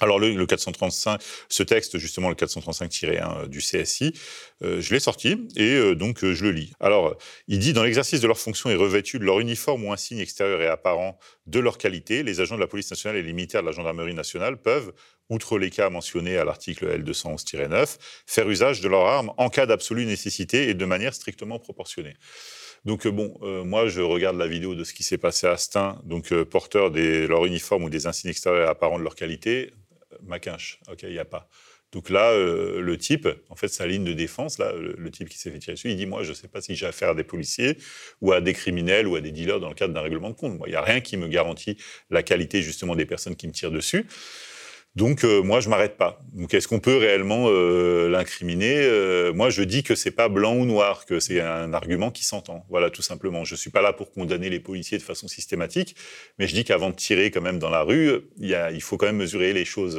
Alors 0.00 0.18
le, 0.18 0.46
435, 0.46 1.20
ce 1.48 1.62
texte 1.62 1.98
justement 1.98 2.28
le 2.28 2.34
435-1 2.34 3.46
du 3.46 3.58
CSI, 3.58 4.12
euh, 4.62 4.80
je 4.80 4.92
l'ai 4.94 5.00
sorti 5.00 5.46
et 5.54 5.74
euh, 5.74 5.94
donc 5.94 6.24
euh, 6.24 6.34
je 6.34 6.44
le 6.44 6.50
lis. 6.50 6.72
Alors 6.80 7.16
il 7.46 7.58
dit 7.58 7.72
dans 7.72 7.84
l'exercice 7.84 8.20
de 8.20 8.26
leurs 8.26 8.38
fonctions 8.38 8.70
et 8.70 8.74
revêtus 8.74 9.18
de 9.18 9.24
leur 9.24 9.38
uniforme 9.38 9.84
ou 9.84 9.92
un 9.92 9.96
signe 9.96 10.18
extérieur 10.18 10.62
et 10.62 10.66
apparent 10.66 11.18
de 11.46 11.60
leur 11.60 11.76
qualité, 11.78 12.22
les 12.22 12.40
agents 12.40 12.56
de 12.56 12.60
la 12.60 12.66
police 12.66 12.90
nationale 12.90 13.18
et 13.18 13.22
les 13.22 13.32
militaires 13.32 13.60
de 13.60 13.66
la 13.66 13.72
gendarmerie 13.72 14.14
nationale 14.14 14.60
peuvent, 14.60 14.92
outre 15.28 15.58
les 15.58 15.70
cas 15.70 15.90
mentionnés 15.90 16.38
à 16.38 16.44
l'article 16.44 16.86
L211-9, 16.98 17.98
faire 18.26 18.48
usage 18.48 18.80
de 18.80 18.88
leur 18.88 19.06
arme 19.06 19.32
en 19.36 19.50
cas 19.50 19.66
d'absolue 19.66 20.06
nécessité 20.06 20.68
et 20.68 20.74
de 20.74 20.84
manière 20.84 21.14
strictement 21.14 21.58
proportionnée. 21.58 22.16
Donc 22.84 23.06
bon, 23.06 23.38
moi 23.64 23.86
je 23.86 24.00
regarde 24.00 24.36
la 24.36 24.48
vidéo 24.48 24.74
de 24.74 24.82
ce 24.82 24.92
qui 24.92 25.04
s'est 25.04 25.18
passé 25.18 25.46
à 25.46 25.56
Stein, 25.56 26.00
donc 26.02 26.34
porteur 26.42 26.90
de 26.90 27.26
leur 27.26 27.46
uniforme 27.46 27.84
ou 27.84 27.90
des 27.90 28.08
insignes 28.08 28.30
extérieurs 28.30 28.68
apparents 28.68 28.98
de 28.98 29.04
leur 29.04 29.14
qualité. 29.14 29.72
Maquinche. 30.26 30.80
OK, 30.90 31.02
il 31.04 31.10
n'y 31.10 31.18
a 31.18 31.24
pas. 31.24 31.48
Donc 31.92 32.08
là, 32.08 32.30
euh, 32.30 32.80
le 32.80 32.96
type, 32.96 33.28
en 33.50 33.54
fait, 33.54 33.68
sa 33.68 33.86
ligne 33.86 34.04
de 34.04 34.14
défense, 34.14 34.58
là, 34.58 34.72
le, 34.72 35.10
type 35.10 35.28
qui 35.28 35.36
s'est 35.36 35.50
fait 35.50 35.58
tirer 35.58 35.74
dessus, 35.74 35.90
il 35.90 35.96
dit 35.96 36.06
Moi, 36.06 36.22
je 36.22 36.30
ne 36.30 36.34
sais 36.34 36.48
pas 36.48 36.62
si 36.62 36.74
j'ai 36.74 36.86
affaire 36.86 37.10
à 37.10 37.14
des 37.14 37.24
policiers 37.24 37.76
ou 38.22 38.32
à 38.32 38.40
des 38.40 38.54
criminels 38.54 39.06
ou 39.06 39.16
à 39.16 39.20
des 39.20 39.30
dealers 39.30 39.60
dans 39.60 39.68
le 39.68 39.74
cadre 39.74 39.92
d'un 39.92 40.00
règlement 40.00 40.30
de 40.30 40.34
compte. 40.34 40.56
Moi, 40.56 40.68
il 40.68 40.70
n'y 40.70 40.76
a 40.76 40.82
rien 40.82 41.00
qui 41.00 41.18
me 41.18 41.28
garantit 41.28 41.76
la 42.08 42.22
qualité, 42.22 42.62
justement, 42.62 42.96
des 42.96 43.04
personnes 43.04 43.36
qui 43.36 43.46
me 43.46 43.52
tirent 43.52 43.70
dessus. 43.70 44.06
Donc 44.94 45.24
euh, 45.24 45.42
moi 45.42 45.60
je 45.60 45.70
m'arrête 45.70 45.96
pas. 45.96 46.22
Donc 46.34 46.52
est-ce 46.52 46.68
qu'on 46.68 46.78
peut 46.78 46.96
réellement 46.96 47.46
euh, 47.48 48.10
l'incriminer 48.10 48.76
euh, 48.76 49.32
Moi 49.32 49.48
je 49.48 49.62
dis 49.62 49.82
que 49.82 49.94
c'est 49.94 50.10
pas 50.10 50.28
blanc 50.28 50.54
ou 50.54 50.66
noir, 50.66 51.06
que 51.06 51.18
c'est 51.18 51.40
un 51.40 51.72
argument 51.72 52.10
qui 52.10 52.26
s'entend. 52.26 52.66
Voilà 52.68 52.90
tout 52.90 53.00
simplement. 53.00 53.42
Je 53.44 53.54
suis 53.54 53.70
pas 53.70 53.80
là 53.80 53.94
pour 53.94 54.12
condamner 54.12 54.50
les 54.50 54.60
policiers 54.60 54.98
de 54.98 55.02
façon 55.02 55.28
systématique, 55.28 55.96
mais 56.38 56.46
je 56.46 56.52
dis 56.52 56.64
qu'avant 56.64 56.90
de 56.90 56.94
tirer 56.94 57.30
quand 57.30 57.40
même 57.40 57.58
dans 57.58 57.70
la 57.70 57.82
rue, 57.82 58.20
il, 58.38 58.48
y 58.48 58.54
a, 58.54 58.70
il 58.70 58.82
faut 58.82 58.98
quand 58.98 59.06
même 59.06 59.16
mesurer 59.16 59.54
les 59.54 59.64
choses 59.64 59.98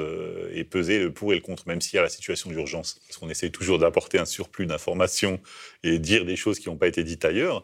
et 0.54 0.64
peser 0.64 1.00
le 1.00 1.12
pour 1.12 1.34
et 1.34 1.38
le 1.38 1.42
contre, 1.42 1.68
même 1.68 1.82
s'il 1.82 1.96
y 1.96 2.00
a 2.00 2.04
la 2.04 2.10
situation 2.10 2.52
d'urgence. 2.52 3.00
Parce 3.08 3.18
qu'on 3.18 3.30
essaie 3.30 3.50
toujours 3.50 3.80
d'apporter 3.80 4.20
un 4.20 4.26
surplus 4.26 4.68
d'informations 4.68 5.40
et 5.84 5.98
dire 5.98 6.24
des 6.24 6.36
choses 6.36 6.60
qui 6.60 6.70
n'ont 6.70 6.78
pas 6.78 6.88
été 6.88 7.04
dites 7.04 7.26
ailleurs. 7.26 7.64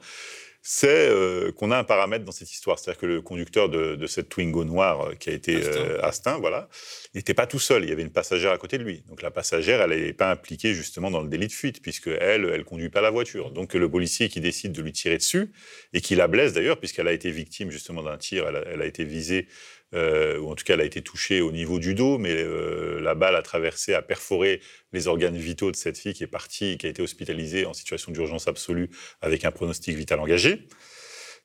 C'est 0.61 1.09
euh, 1.09 1.51
qu'on 1.51 1.71
a 1.71 1.77
un 1.77 1.83
paramètre 1.83 2.25
dans 2.25 2.31
cette 2.31 2.51
histoire. 2.51 2.77
C'est-à-dire 2.77 2.99
que 2.99 3.05
le 3.05 3.21
conducteur 3.21 3.69
de, 3.69 4.05
cette 4.07 4.29
Twingo 4.29 4.65
noire 4.65 5.09
euh, 5.09 5.15
qui 5.15 5.29
a 5.29 5.33
été 5.33 5.61
Astin, 6.03 6.37
voilà, 6.37 6.67
il 7.13 7.17
n'était 7.17 7.33
pas 7.33 7.47
tout 7.47 7.59
seul. 7.59 7.83
Il 7.83 7.89
y 7.89 7.91
avait 7.91 8.01
une 8.01 8.11
passagère 8.11 8.51
à 8.51 8.57
côté 8.57 8.77
de 8.77 8.83
lui. 8.83 9.03
Donc 9.07 9.21
la 9.21 9.31
passagère, 9.31 9.81
elle 9.81 9.91
n'est 9.91 10.13
pas 10.13 10.31
impliquée 10.31 10.73
justement 10.73 11.11
dans 11.11 11.21
le 11.21 11.29
délit 11.29 11.47
de 11.47 11.53
fuite, 11.53 11.81
puisque 11.81 12.07
elle, 12.07 12.45
elle 12.45 12.63
conduit 12.65 12.89
pas 12.89 13.01
la 13.01 13.09
voiture. 13.09 13.51
Donc 13.51 13.73
le 13.73 13.89
policier 13.89 14.29
qui 14.29 14.41
décide 14.41 14.73
de 14.73 14.81
lui 14.81 14.91
tirer 14.91 15.17
dessus 15.17 15.51
et 15.93 16.01
qui 16.01 16.15
la 16.15 16.27
blesse 16.27 16.53
d'ailleurs, 16.53 16.79
puisqu'elle 16.79 17.07
a 17.07 17.13
été 17.13 17.31
victime 17.31 17.71
justement 17.71 18.03
d'un 18.03 18.17
tir, 18.17 18.47
elle 18.47 18.81
a 18.81 18.85
été 18.85 19.03
visée 19.03 19.47
euh, 19.95 20.37
ou 20.39 20.51
en 20.51 20.55
tout 20.55 20.63
cas 20.63 20.75
elle 20.75 20.81
a 20.81 20.85
été 20.85 21.01
touchée 21.01 21.41
au 21.41 21.51
niveau 21.51 21.79
du 21.79 21.95
dos, 21.95 22.17
mais 22.17 22.33
euh, 22.33 22.99
la 23.01 23.15
balle 23.15 23.35
a 23.35 23.41
traversé, 23.41 23.93
a 23.93 24.01
perforé 24.01 24.61
les 24.93 25.07
organes 25.07 25.37
vitaux 25.37 25.71
de 25.71 25.75
cette 25.75 25.97
fille 25.97 26.13
qui 26.13 26.23
est 26.23 26.27
partie, 26.27 26.77
qui 26.77 26.85
a 26.85 26.89
été 26.89 27.01
hospitalisée 27.01 27.65
en 27.65 27.73
situation 27.73 28.11
d'urgence 28.11 28.47
absolue 28.47 28.89
avec 29.21 29.45
un 29.45 29.51
pronostic 29.51 29.95
vital 29.95 30.19
engagé. 30.19 30.67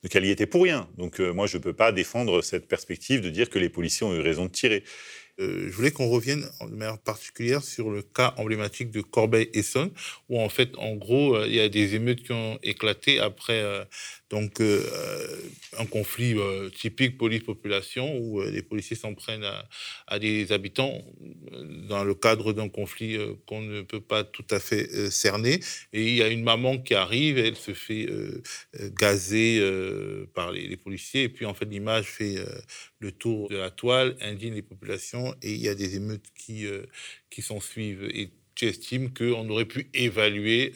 Donc 0.03 0.15
elle 0.15 0.27
y 0.27 0.31
était 0.31 0.47
pour 0.47 0.65
rien. 0.65 0.91
Donc 0.99 1.21
euh, 1.21 1.33
moi 1.33 1.47
je 1.47 1.57
ne 1.57 1.63
peux 1.63 1.73
pas 1.73 1.91
défendre 1.91 2.43
cette 2.43 2.69
perspective 2.69 3.23
de 3.23 3.31
dire 3.31 3.49
que 3.49 3.59
les 3.59 3.71
policiers 3.71 4.07
ont 4.07 4.15
eu 4.15 4.21
raison 4.21 4.45
de 4.45 4.51
tirer. 4.51 4.85
je 5.39 5.71
voulais 5.71 5.91
qu'on 5.91 6.11
revienne 6.11 6.45
de 6.61 6.77
manière 6.77 6.99
particulière 6.99 7.65
sur 7.65 7.91
le 7.91 8.03
cas 8.03 8.35
emblématique 8.37 8.91
de 8.91 9.01
Corbeil-Essonne, 9.01 9.91
où 10.29 10.39
en 10.39 10.51
fait, 10.51 10.77
en 10.77 10.95
gros, 10.95 11.43
il 11.45 11.55
y 11.55 11.61
a 11.61 11.69
des 11.71 11.95
émeutes 11.95 12.23
qui 12.23 12.33
ont 12.33 12.59
éclaté 12.63 13.19
après 13.19 13.65
donc, 14.35 14.61
euh, 14.61 14.83
un 15.79 15.87
conflit 15.87 16.35
euh, 16.37 16.69
typique 16.69 17.17
police-population 17.17 18.19
où 18.19 18.41
euh, 18.41 18.51
les 18.51 18.63
policiers 18.63 18.97
s'en 18.97 19.15
prennent 19.15 19.49
à, 20.09 20.19
des 20.19 20.51
habitants 20.51 21.05
dans 21.89 22.03
le 22.03 22.15
cadre 22.17 22.53
d'un 22.53 22.69
conflit 22.69 23.17
qu'on 23.47 23.61
ne 23.61 23.83
peut 23.83 24.01
pas 24.01 24.25
tout 24.25 24.47
à 24.51 24.59
fait 24.59 25.09
cerner. 25.13 25.61
Et 25.93 26.09
il 26.09 26.17
y 26.17 26.23
a 26.23 26.27
une 26.27 26.43
maman 26.43 26.79
qui 26.79 26.95
arrive, 26.95 27.39
elle 27.39 27.55
se 27.55 27.75
fait 27.75 28.09
gazer 28.97 29.61
par 30.35 30.51
les, 30.51 30.77
policiers. 30.77 31.25
Et 31.25 31.29
puis, 31.29 31.47
en 31.47 31.55
fait, 31.55 31.67
l'image 31.67 32.07
fait 32.07 32.37
le 32.99 33.13
tour 33.13 33.49
de 33.51 33.57
la 33.57 33.71
toile, 33.71 34.17
indigne 34.21 34.55
les 34.55 34.63
populations. 34.63 35.35
Et 35.43 35.53
il 35.53 35.61
y 35.61 35.69
a 35.69 35.75
des 35.75 35.97
émeutes 35.97 36.27
qui, 36.37 36.67
qui 37.31 37.43
s'en 37.43 37.61
suivent. 37.61 38.09
Et 38.13 38.31
tu 38.55 38.67
estimes 38.67 39.13
qu'on 39.13 39.49
aurait 39.49 39.65
pu 39.65 39.89
évaluer 39.95 40.73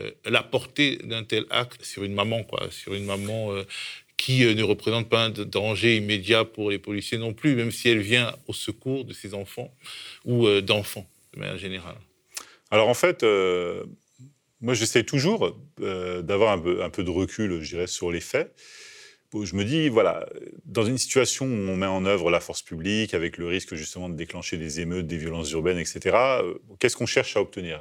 euh, 0.00 0.10
la 0.24 0.42
portée 0.42 0.96
d'un 1.04 1.22
tel 1.22 1.46
acte 1.50 1.84
sur 1.84 2.02
une 2.02 2.14
maman, 2.14 2.42
quoi, 2.42 2.68
sur 2.70 2.94
une 2.94 3.04
maman 3.04 3.52
euh, 3.52 3.62
qui 4.16 4.44
euh, 4.44 4.54
ne 4.54 4.64
représente 4.64 5.08
pas 5.08 5.26
un 5.26 5.30
danger 5.30 5.96
immédiat 5.96 6.44
pour 6.44 6.70
les 6.70 6.80
policiers 6.80 7.16
non 7.16 7.32
plus, 7.32 7.54
même 7.54 7.70
si 7.70 7.88
elle 7.88 8.00
vient 8.00 8.34
au 8.48 8.52
secours 8.52 9.04
de 9.04 9.12
ses 9.12 9.34
enfants 9.34 9.72
ou 10.24 10.48
d'enfants, 10.62 11.08
de 11.34 11.40
manière 11.40 11.58
générale. 11.58 11.96
Alors 12.72 12.88
en 12.88 12.94
fait, 12.94 13.24
moi 14.60 14.74
j'essaie 14.74 15.04
toujours 15.04 15.56
d'avoir 15.78 16.52
un 16.52 16.58
peu, 16.58 16.82
un 16.82 16.90
peu, 16.90 17.04
de 17.04 17.10
recul, 17.10 17.62
je 17.62 17.68
dirais, 17.70 17.86
sur 17.86 18.10
les 18.10 18.20
faits. 18.20 18.52
Je 19.42 19.56
me 19.56 19.64
dis, 19.64 19.88
voilà, 19.88 20.26
dans 20.64 20.84
une 20.84 20.98
situation 20.98 21.46
où 21.46 21.48
on 21.48 21.76
met 21.76 21.86
en 21.86 22.04
œuvre 22.04 22.30
la 22.30 22.40
force 22.40 22.62
publique, 22.62 23.14
avec 23.14 23.36
le 23.36 23.46
risque 23.46 23.74
justement 23.74 24.08
de 24.08 24.14
déclencher 24.14 24.56
des 24.56 24.80
émeutes, 24.80 25.06
des 25.06 25.16
violences 25.16 25.50
urbaines, 25.50 25.78
etc., 25.78 26.16
qu'est-ce 26.78 26.96
qu'on 26.96 27.06
cherche 27.06 27.36
à 27.36 27.40
obtenir 27.40 27.80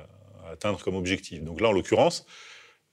atteindre 0.51 0.81
comme 0.83 0.95
objectif? 0.95 1.43
Donc 1.43 1.61
là, 1.61 1.69
en 1.69 1.71
l'occurrence, 1.71 2.25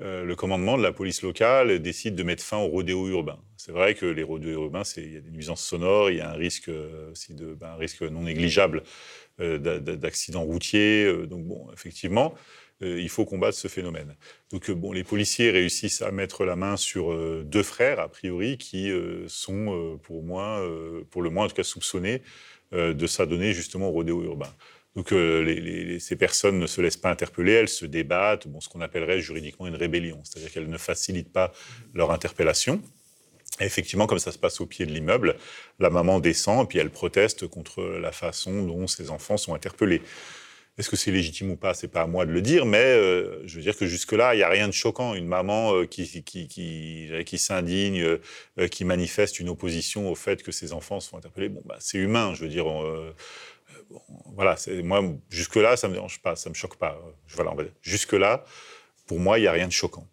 euh, 0.02 0.24
le 0.24 0.34
commandement 0.34 0.78
de 0.78 0.82
la 0.82 0.92
police 0.92 1.20
locale 1.20 1.78
décide 1.78 2.14
de 2.14 2.22
mettre 2.22 2.42
fin 2.42 2.56
aux 2.56 2.68
rodéos 2.68 3.08
urbains. 3.08 3.38
C'est 3.58 3.72
vrai 3.72 3.94
que 3.94 4.06
les 4.06 4.22
rodéos 4.22 4.52
urbains, 4.52 4.82
il 4.96 5.12
y 5.12 5.16
a 5.16 5.20
des 5.20 5.30
nuisances 5.30 5.62
sonores, 5.62 6.10
il 6.10 6.16
y 6.16 6.20
a 6.20 6.30
un 6.30 6.34
risque 6.34 6.70
euh, 6.70 7.12
de, 7.28 7.52
ben, 7.52 7.68
un 7.68 7.76
risque 7.76 8.02
non 8.02 8.22
négligeable 8.22 8.82
euh, 9.40 9.58
d'accidents 9.58 10.42
routiers. 10.42 11.26
donc 11.26 11.44
bon, 11.44 11.70
effectivement, 11.72 12.34
il 12.80 13.08
faut 13.08 13.24
combattre 13.24 13.56
ce 13.56 13.68
phénomène. 13.68 14.16
Donc 14.52 14.70
bon, 14.70 14.92
les 14.92 15.04
policiers 15.04 15.50
réussissent 15.50 16.02
à 16.02 16.10
mettre 16.10 16.44
la 16.44 16.56
main 16.56 16.76
sur 16.76 17.14
deux 17.44 17.62
frères 17.62 18.00
a 18.00 18.08
priori 18.08 18.58
qui 18.58 18.90
sont 19.26 19.98
pour 20.02 20.24
pour 21.10 21.22
le 21.22 21.30
moins 21.30 21.44
en 21.44 21.48
tout 21.48 21.54
cas 21.54 21.62
soupçonnés 21.62 22.22
de 22.72 23.06
s'adonner 23.06 23.52
justement 23.52 23.88
aux 23.88 23.92
rodéos 23.92 24.22
urbains. 24.22 24.54
Donc 24.96 25.12
euh, 25.12 25.98
ces 26.00 26.16
personnes 26.16 26.58
ne 26.58 26.66
se 26.66 26.80
laissent 26.80 26.96
pas 26.96 27.10
interpeller, 27.10 27.52
elles 27.52 27.68
se 27.68 27.86
débattent, 27.86 28.48
bon, 28.48 28.60
ce 28.60 28.68
qu'on 28.68 28.80
appellerait 28.80 29.20
juridiquement 29.20 29.66
une 29.66 29.76
rébellion, 29.76 30.20
c'est-à-dire 30.24 30.52
qu'elles 30.52 30.68
ne 30.68 30.78
facilitent 30.78 31.32
pas 31.32 31.52
leur 31.94 32.10
interpellation. 32.10 32.82
Effectivement, 33.60 34.06
comme 34.06 34.18
ça 34.18 34.32
se 34.32 34.38
passe 34.38 34.60
au 34.60 34.66
pied 34.66 34.86
de 34.86 34.92
l'immeuble, 34.92 35.36
la 35.78 35.90
maman 35.90 36.18
descend 36.18 36.64
et 36.64 36.68
puis 36.68 36.78
elle 36.78 36.90
proteste 36.90 37.46
contre 37.46 37.82
la 37.82 38.10
façon 38.10 38.64
dont 38.64 38.86
ses 38.86 39.10
enfants 39.10 39.36
sont 39.36 39.54
interpellés. 39.54 40.02
Est-ce 40.78 40.88
que 40.88 40.96
c'est 40.96 41.10
légitime 41.10 41.50
ou 41.50 41.56
pas 41.56 41.74
C'est 41.74 41.88
pas 41.88 42.02
à 42.02 42.06
moi 42.06 42.24
de 42.24 42.32
le 42.32 42.40
dire, 42.40 42.64
mais 42.64 42.78
euh, 42.78 43.46
je 43.46 43.56
veux 43.56 43.62
dire 43.62 43.76
que 43.76 43.86
jusque-là, 43.86 44.34
il 44.34 44.38
n'y 44.38 44.42
a 44.42 44.48
rien 44.48 44.66
de 44.66 44.72
choquant. 44.72 45.14
Une 45.14 45.26
maman 45.26 45.74
euh, 45.74 45.86
qui, 45.86 46.06
qui, 46.22 46.48
qui, 46.48 47.10
qui 47.26 47.38
s'indigne, 47.38 48.18
qui 48.70 48.84
manifeste 48.84 49.40
une 49.40 49.48
opposition 49.48 50.10
au 50.10 50.14
fait 50.14 50.42
que 50.42 50.52
ses 50.52 50.72
enfants 50.72 51.00
sont 51.00 51.16
interpellés, 51.16 51.48
bon, 51.48 51.62
bah, 51.66 51.76
c'est 51.80 51.98
humain. 51.98 52.32
Je 52.34 52.42
veux 52.42 52.48
dire, 52.48 52.66
voilà, 54.34 54.56
moi, 54.82 55.02
jusque-là, 55.28 55.76
ça 55.76 55.88
ne 55.88 55.92
me 55.92 55.96
dérange 55.96 56.20
pas, 56.22 56.36
ça 56.36 56.48
ne 56.48 56.54
me 56.54 56.56
choque 56.56 56.76
pas. 56.76 56.98
Voilà, 57.28 57.54
Jusque-là, 57.82 58.44
pour 59.06 59.18
moi, 59.18 59.38
il 59.38 59.42
n'y 59.42 59.48
a 59.48 59.52
rien 59.52 59.66
de 59.66 59.72
choquant. 59.72 60.06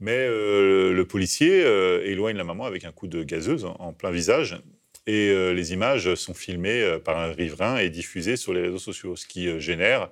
Mais 0.00 0.26
euh, 0.28 0.92
le 0.92 1.04
policier 1.06 1.64
euh, 1.64 2.04
éloigne 2.04 2.36
la 2.36 2.44
maman 2.44 2.64
avec 2.64 2.84
un 2.84 2.92
coup 2.92 3.06
de 3.06 3.22
gazeuse 3.22 3.64
en, 3.64 3.92
plein 3.92 4.10
visage. 4.10 4.60
Et 5.06 5.28
euh, 5.30 5.52
les 5.52 5.72
images 5.72 6.14
sont 6.14 6.34
filmées 6.34 6.98
par 7.04 7.18
un 7.18 7.32
riverain 7.32 7.78
et 7.78 7.90
diffusées 7.90 8.36
sur 8.36 8.54
les 8.54 8.62
réseaux 8.62 8.78
sociaux, 8.78 9.16
ce 9.16 9.26
qui 9.26 9.60
génère 9.60 10.10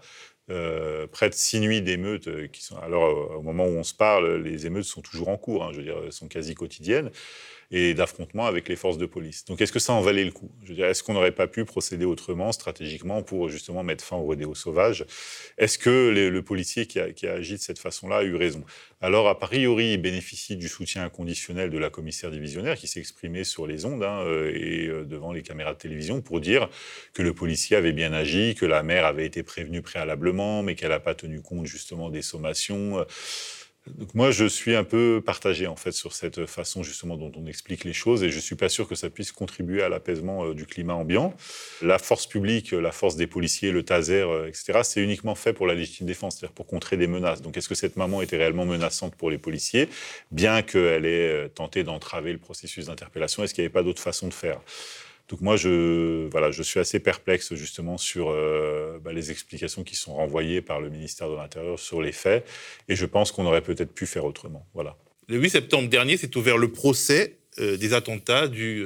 près 1.12 1.30
de 1.30 1.34
six 1.34 1.60
nuits 1.60 1.80
d'émeutes 1.80 2.50
qui 2.52 2.62
sont. 2.62 2.76
Alors, 2.78 3.38
au 3.38 3.42
moment 3.42 3.64
où 3.64 3.70
on 3.70 3.84
se 3.84 3.94
parle, 3.94 4.42
les 4.42 4.66
émeutes 4.66 4.84
sont 4.84 5.00
toujours 5.00 5.28
en 5.30 5.38
cours, 5.38 5.64
hein, 5.64 5.70
je 5.72 5.78
veux 5.78 5.82
dire, 5.84 5.96
sont 6.12 6.28
quasi 6.28 6.54
quotidiennes 6.54 7.10
et 7.72 7.94
d'affrontements 7.94 8.44
avec 8.46 8.68
les 8.68 8.76
forces 8.76 8.98
de 8.98 9.06
police. 9.06 9.46
Donc 9.46 9.62
est-ce 9.62 9.72
que 9.72 9.78
ça 9.78 9.94
en 9.94 10.02
valait 10.02 10.24
le 10.24 10.30
coup? 10.30 10.52
Je 10.62 10.74
est-ce 10.74 11.02
qu'on 11.02 11.14
n'aurait 11.14 11.32
pas 11.32 11.46
pu 11.46 11.64
procéder 11.64 12.04
autrement, 12.04 12.52
stratégiquement, 12.52 13.22
pour 13.22 13.48
justement 13.48 13.82
mettre 13.82 14.04
fin 14.04 14.16
au 14.16 14.22
rodéo 14.22 14.54
sauvage? 14.54 15.06
Est-ce 15.56 15.78
que 15.78 16.10
le 16.10 16.42
policier 16.42 16.86
qui 16.86 16.98
a, 16.98 17.32
agi 17.32 17.54
de 17.54 17.60
cette 17.60 17.78
façon-là 17.78 18.18
a 18.18 18.22
eu 18.24 18.36
raison? 18.36 18.62
Alors, 19.00 19.26
a 19.26 19.38
priori, 19.38 19.94
il 19.94 20.02
bénéficie 20.02 20.56
du 20.56 20.68
soutien 20.68 21.02
inconditionnel 21.02 21.70
de 21.70 21.78
la 21.78 21.88
commissaire 21.88 22.30
divisionnaire 22.30 22.76
qui 22.76 22.86
s'est 22.86 23.00
exprimée 23.00 23.44
sur 23.44 23.66
les 23.66 23.86
ondes 23.86 24.04
hein, 24.04 24.22
euh, 24.26 24.52
et 24.54 24.86
euh, 24.86 25.04
devant 25.04 25.32
les 25.32 25.42
caméras 25.42 25.72
de 25.72 25.78
télévision 25.78 26.20
pour 26.20 26.40
dire 26.40 26.68
que 27.14 27.22
le 27.22 27.32
policier 27.32 27.76
avait 27.76 27.92
bien 27.92 28.12
agi, 28.12 28.54
que 28.54 28.66
la 28.66 28.82
mère 28.82 29.06
avait 29.06 29.26
été 29.26 29.42
prévenue 29.42 29.80
préalablement, 29.80 30.62
mais 30.62 30.74
qu'elle 30.74 30.90
n'a 30.90 31.00
pas 31.00 31.14
tenu 31.14 31.40
compte 31.40 31.66
justement 31.66 32.10
des 32.10 32.22
sommations. 32.22 33.04
Donc 33.88 34.14
moi, 34.14 34.30
je 34.30 34.44
suis 34.44 34.76
un 34.76 34.84
peu 34.84 35.20
partagé 35.24 35.66
en 35.66 35.74
fait 35.74 35.90
sur 35.90 36.12
cette 36.12 36.46
façon 36.46 36.84
justement 36.84 37.16
dont 37.16 37.32
on 37.36 37.46
explique 37.46 37.82
les 37.82 37.92
choses 37.92 38.22
et 38.22 38.30
je 38.30 38.38
suis 38.38 38.54
pas 38.54 38.68
sûr 38.68 38.86
que 38.86 38.94
ça 38.94 39.10
puisse 39.10 39.32
contribuer 39.32 39.82
à 39.82 39.88
l'apaisement 39.88 40.44
euh, 40.44 40.54
du 40.54 40.66
climat 40.66 40.94
ambiant. 40.94 41.34
La 41.82 41.98
force 41.98 42.26
publique, 42.26 42.70
la 42.70 42.92
force 42.92 43.16
des 43.16 43.26
policiers, 43.26 43.72
le 43.72 43.82
taser, 43.82 44.22
euh, 44.22 44.46
etc., 44.46 44.80
c'est 44.84 45.02
uniquement 45.02 45.34
fait 45.34 45.52
pour 45.52 45.66
la 45.66 45.74
légitime 45.74 46.06
défense, 46.06 46.36
c'est-à-dire 46.36 46.54
pour 46.54 46.66
contrer 46.66 46.96
des 46.96 47.08
menaces. 47.08 47.42
Donc 47.42 47.56
est-ce 47.56 47.68
que 47.68 47.74
cette 47.74 47.96
maman 47.96 48.22
était 48.22 48.36
réellement 48.36 48.66
menaçante 48.66 49.16
pour 49.16 49.30
les 49.30 49.38
policiers, 49.38 49.88
bien 50.30 50.62
qu'elle 50.62 51.04
ait 51.04 51.28
euh, 51.28 51.48
tenté 51.48 51.82
d'entraver 51.82 52.32
le 52.32 52.38
processus 52.38 52.86
d'interpellation 52.86 53.42
Est-ce 53.42 53.52
qu'il 53.52 53.62
n'y 53.62 53.66
avait 53.66 53.72
pas 53.72 53.82
d'autre 53.82 54.00
façon 54.00 54.28
de 54.28 54.34
faire? 54.34 54.60
Donc 55.28 55.40
moi, 55.40 55.56
je, 55.56 56.28
voilà, 56.30 56.50
je 56.50 56.62
suis 56.62 56.80
assez 56.80 57.00
perplexe 57.00 57.54
justement 57.54 57.98
sur 57.98 58.30
euh, 58.30 58.98
bah, 59.02 59.12
les 59.12 59.30
explications 59.30 59.84
qui 59.84 59.96
sont 59.96 60.14
renvoyées 60.14 60.60
par 60.60 60.80
le 60.80 60.90
ministère 60.90 61.30
de 61.30 61.36
l'Intérieur 61.36 61.78
sur 61.78 62.02
les 62.02 62.12
faits, 62.12 62.46
et 62.88 62.96
je 62.96 63.06
pense 63.06 63.32
qu'on 63.32 63.46
aurait 63.46 63.62
peut-être 63.62 63.94
pu 63.94 64.06
faire 64.06 64.24
autrement. 64.24 64.66
Voilà. 64.74 64.96
Le 65.28 65.38
8 65.38 65.50
septembre 65.50 65.88
dernier 65.88 66.16
s'est 66.16 66.36
ouvert 66.36 66.58
le 66.58 66.72
procès 66.72 67.38
euh, 67.58 67.76
des 67.76 67.92
attentats 67.92 68.48
du 68.48 68.82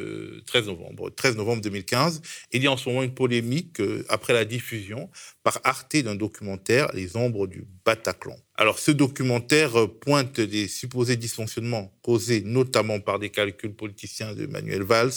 13 0.46 0.64
euh, 0.64 0.66
novembre, 0.72 1.10
13 1.10 1.36
novembre 1.36 1.62
2015. 1.62 2.20
Il 2.50 2.64
y 2.64 2.66
a 2.66 2.72
en 2.72 2.76
ce 2.76 2.88
moment 2.88 3.04
une 3.04 3.14
polémique 3.14 3.80
euh, 3.80 4.04
après 4.08 4.32
la 4.32 4.44
diffusion 4.44 5.08
par 5.44 5.60
Arte 5.62 5.96
d'un 5.96 6.16
documentaire 6.16 6.90
Les 6.92 7.16
ombres 7.16 7.46
du 7.46 7.64
Bataclan. 7.84 8.36
Alors 8.58 8.78
ce 8.78 8.90
documentaire 8.90 9.72
pointe 10.00 10.40
des 10.40 10.66
supposés 10.66 11.16
dysfonctionnements 11.16 11.92
causés 12.00 12.40
notamment 12.40 13.00
par 13.00 13.18
des 13.18 13.28
calculs 13.28 13.74
politiciens 13.74 14.34
de 14.34 14.46
Manuel 14.46 14.82
Valls. 14.82 15.12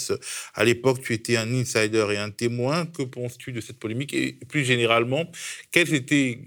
À 0.54 0.64
l'époque, 0.64 1.00
tu 1.00 1.14
étais 1.14 1.36
un 1.38 1.50
insider 1.54 2.06
et 2.12 2.18
un 2.18 2.30
témoin. 2.30 2.84
Que 2.84 3.02
penses-tu 3.02 3.52
de 3.52 3.62
cette 3.62 3.78
polémique? 3.78 4.12
Et 4.12 4.32
plus 4.46 4.64
généralement, 4.64 5.24
quelle 5.72 5.92
était, 5.94 6.38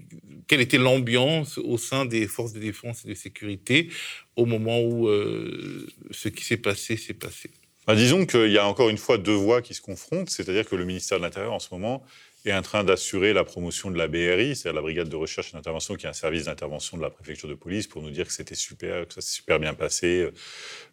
quelle 0.46 0.60
était 0.60 0.78
l'ambiance 0.78 1.58
au 1.58 1.78
sein 1.78 2.04
des 2.04 2.28
forces 2.28 2.52
de 2.52 2.60
défense 2.60 3.04
et 3.04 3.08
de 3.08 3.14
sécurité 3.14 3.88
au 4.36 4.46
moment 4.46 4.80
où 4.80 5.08
euh, 5.08 5.88
ce 6.12 6.28
qui 6.28 6.44
s'est 6.44 6.58
passé 6.58 6.96
s'est 6.96 7.14
passé? 7.14 7.50
Bah, 7.88 7.96
Disons 7.96 8.24
qu'il 8.24 8.52
y 8.52 8.58
a 8.58 8.66
encore 8.68 8.88
une 8.88 8.98
fois 8.98 9.18
deux 9.18 9.34
voies 9.34 9.62
qui 9.62 9.74
se 9.74 9.82
confrontent, 9.82 10.30
c'est-à-dire 10.30 10.64
que 10.64 10.76
le 10.76 10.84
ministère 10.84 11.18
de 11.18 11.24
l'Intérieur 11.24 11.52
en 11.52 11.58
ce 11.58 11.68
moment 11.72 12.04
est 12.50 12.54
en 12.54 12.62
train 12.62 12.84
d'assurer 12.84 13.32
la 13.32 13.44
promotion 13.44 13.90
de 13.90 13.96
la 13.96 14.06
BRI, 14.06 14.54
c'est-à-dire 14.54 14.74
la 14.74 14.82
Brigade 14.82 15.08
de 15.08 15.16
recherche 15.16 15.50
et 15.50 15.56
d'intervention, 15.56 15.94
qui 15.96 16.06
est 16.06 16.08
un 16.08 16.12
service 16.12 16.44
d'intervention 16.44 16.96
de 16.96 17.02
la 17.02 17.10
préfecture 17.10 17.48
de 17.48 17.54
police, 17.54 17.86
pour 17.86 18.02
nous 18.02 18.10
dire 18.10 18.26
que 18.26 18.32
c'était 18.32 18.54
super, 18.54 19.06
que 19.06 19.14
ça 19.14 19.20
s'est 19.20 19.34
super 19.34 19.58
bien 19.58 19.74
passé. 19.74 20.30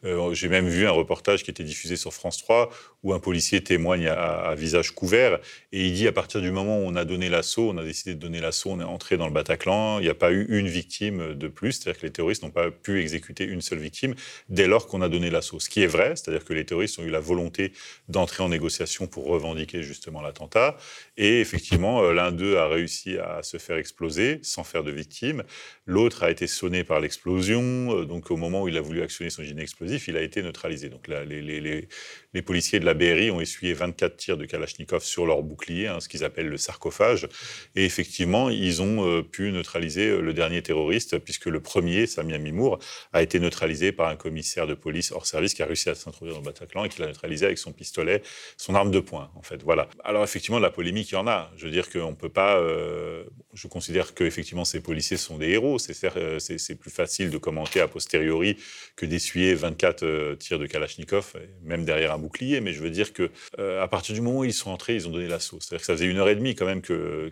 Euh, 0.06 0.34
j'ai 0.34 0.48
même 0.48 0.70
vu 0.70 0.88
un 0.88 0.92
reportage 0.92 1.44
qui 1.44 1.52
était 1.52 1.64
diffusé 1.64 1.96
sur 1.98 2.14
France 2.14 2.38
3 2.38 2.70
où 3.04 3.14
un 3.14 3.20
policier 3.20 3.64
témoigne 3.64 4.08
à, 4.08 4.54
visage 4.56 4.92
couvert 4.92 5.40
et 5.72 5.88
il 5.88 5.94
dit 5.94 6.08
à 6.08 6.12
partir 6.12 6.42
du 6.42 6.52
moment 6.52 6.80
où 6.80 6.84
on 6.86 6.96
a 6.96 7.06
donné 7.06 7.30
l'assaut, 7.30 7.70
on 7.70 7.78
a 7.78 7.84
décidé 7.84 8.16
de 8.16 8.20
donner 8.20 8.42
l'assaut, 8.42 8.72
on 8.72 8.80
est 8.80 8.84
entré 8.84 9.18
dans 9.18 9.28
le 9.28 9.34
Bataclan, 9.34 10.00
il 10.00 10.04
n'y 10.04 10.10
a 10.10 10.16
pas 10.16 10.32
eu 10.32 10.46
une 10.50 10.68
victime 10.68 11.34
de 11.34 11.48
plus, 11.48 11.74
c'est-à-dire 11.74 12.02
que 12.02 12.06
les 12.06 12.12
terroristes 12.12 12.44
n'ont 12.44 12.52
pas 12.52 12.70
pu 12.70 13.00
exécuter 13.00 13.46
une 13.46 13.62
seule 13.62 13.80
victime 13.80 14.14
dès 14.50 14.68
lors 14.68 14.88
qu'on 14.88 15.02
a 15.02 15.10
donné 15.10 15.30
l'assaut. 15.30 15.60
Ce 15.60 15.70
qui 15.70 15.82
est 15.82 15.88
vrai, 15.88 16.16
c'est-à-dire 16.16 16.46
que 16.46 16.54
les 16.54 16.66
terroristes 16.66 17.00
ont 17.00 17.04
eu 17.04 17.10
la 17.10 17.20
volonté 17.20 17.74
d'entrer 18.10 18.44
en 18.44 18.50
négociation 18.50 19.08
pour 19.08 19.26
revendiquer 19.26 19.84
justement 19.84 20.22
l'attentat 20.22 20.78
et 21.18 21.42
effectivement 21.42 22.04
euh, 22.04 22.14
l'un 22.14 22.32
d'eux 22.32 22.58
a 22.58 22.68
réussi 22.68 23.18
à 23.18 23.44
se 23.44 23.58
faire 23.58 23.78
exploser 23.78 24.40
sans 24.42 24.64
faire 24.64 24.84
de 24.84 24.92
victime, 24.92 25.44
l'autre 25.86 26.24
a 26.24 26.32
été 26.32 26.48
sonné 26.48 26.84
par 26.84 27.00
l'explosion, 27.00 27.98
euh, 27.98 28.06
donc 28.06 28.32
au 28.32 28.38
moment 28.38 28.64
où 28.64 28.68
il 28.68 28.78
a 28.78 28.82
voulu 28.82 29.02
actionner 29.02 29.30
son 29.30 29.44
gilet 29.44 29.62
explosif, 29.62 30.08
il 30.08 30.18
a 30.18 30.22
été 30.22 30.42
neutralisé. 30.42 30.90
Donc 30.90 31.08
là, 31.08 31.24
les, 31.24 31.42
les, 31.42 32.42
policiers 32.42 32.80
de 32.80 32.86
la 32.86 32.91
BRI 32.94 33.32
ont 33.32 33.42
essuyé 33.42 33.74
24 33.74 34.18
tirs 34.18 34.38
de 34.38 34.46
Kalachnikov 34.46 35.04
sur 35.04 35.26
leur 35.26 35.42
bouclier, 35.44 35.88
hein, 35.88 36.00
ce 36.00 36.10
qu'ils 36.10 36.24
appellent 36.24 36.50
le 36.50 36.58
sarcophage. 36.58 37.28
Et 37.76 37.86
effectivement, 37.86 38.50
ils 38.50 38.82
ont 38.82 39.08
euh, 39.08 39.22
pu 39.22 39.52
neutraliser 39.52 40.10
euh, 40.10 40.22
le 40.22 40.34
dernier 40.34 40.62
terroriste, 40.62 41.20
puisque 41.20 41.46
le 41.46 41.60
premier, 41.60 42.08
Samia 42.08 42.38
Mimour, 42.38 42.80
a 43.14 43.22
été 43.22 43.40
neutralisé 43.40 43.92
par 43.92 44.10
un 44.10 44.16
commissaire 44.16 44.68
de 44.68 44.74
police 44.74 45.12
hors 45.12 45.26
service 45.26 45.54
qui 45.54 45.64
a 45.64 45.66
réussi 45.66 45.90
à 45.90 45.96
s'introduire 45.96 46.36
dans 46.36 46.42
le 46.42 46.46
Bataclan 46.46 46.86
et 46.86 46.90
qui 46.90 47.02
l'a 47.02 47.08
neutralisé 47.08 47.46
avec 47.46 47.58
son 47.58 47.72
pistolet, 47.72 48.22
son 48.58 48.76
arme 48.76 48.92
de 48.92 49.00
poing, 49.00 49.32
en 49.36 49.42
fait. 49.42 49.64
Voilà. 49.64 49.88
Alors 50.04 50.24
effectivement, 50.24 50.60
la 50.60 50.70
polémique, 50.70 51.12
il 51.12 51.16
y 51.16 51.18
en 51.18 51.28
a. 51.28 51.52
Je 51.58 51.66
veux 51.66 51.72
dire 51.72 51.90
qu'on 51.90 52.12
ne 52.12 52.16
peut 52.16 52.30
pas... 52.30 52.58
Euh, 52.58 53.24
je 53.54 53.68
considère 53.68 54.14
qu'effectivement, 54.14 54.66
ces 54.66 54.80
policiers 54.80 55.18
sont 55.18 55.38
des 55.38 55.50
héros. 55.50 55.80
C'est 55.80 56.76
plus 56.76 56.92
facile 56.92 57.30
de 57.30 57.38
commenter 57.38 57.82
a 57.82 57.88
posteriori 57.88 58.58
que 58.96 59.06
d'essuyer 59.06 59.56
24 59.56 60.36
tirs 60.36 60.60
de 60.60 60.66
Kalachnikov, 60.66 61.34
même 61.64 61.86
derrière 61.86 62.14
un 62.14 62.18
bouclier. 62.18 62.62
Mais 62.62 62.74
veux 62.82 62.90
dire 62.90 63.14
que 63.14 63.30
à 63.58 63.88
partir 63.88 64.16
du 64.16 64.22
moment 64.22 64.40
où 64.40 64.46
ils 64.46 64.54
sont 64.54 64.72
entrés, 64.72 64.96
ils 64.96 65.08
ont 65.08 65.12
donné 65.12 65.28
l'assaut. 65.28 65.58
C'est-à-dire 65.60 65.82
que 65.82 65.86
ça 65.86 65.94
faisait 65.94 66.08
une 66.08 66.18
heure 66.18 66.30
et 66.30 66.36
demie 66.36 66.56
quand 66.56 66.66
même 66.66 66.82
que, 66.82 67.32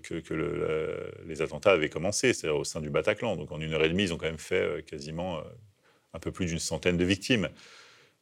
les 1.27 1.41
attentats 1.41 1.71
avaient 1.71 1.89
commencé, 1.89 2.33
c'est-à-dire 2.33 2.59
au 2.59 2.63
sein 2.63 2.81
du 2.81 2.89
Bataclan. 2.89 3.35
Donc 3.35 3.51
en 3.51 3.59
une 3.59 3.73
heure 3.73 3.83
et 3.83 3.89
demie, 3.89 4.03
ils 4.03 4.13
ont 4.13 4.17
quand 4.17 4.25
même 4.25 4.37
fait 4.37 4.61
euh, 4.61 4.81
quasiment 4.81 5.37
euh, 5.37 5.41
un 6.13 6.19
peu 6.19 6.31
plus 6.31 6.45
d'une 6.45 6.59
centaine 6.59 6.97
de 6.97 7.05
victimes. 7.05 7.49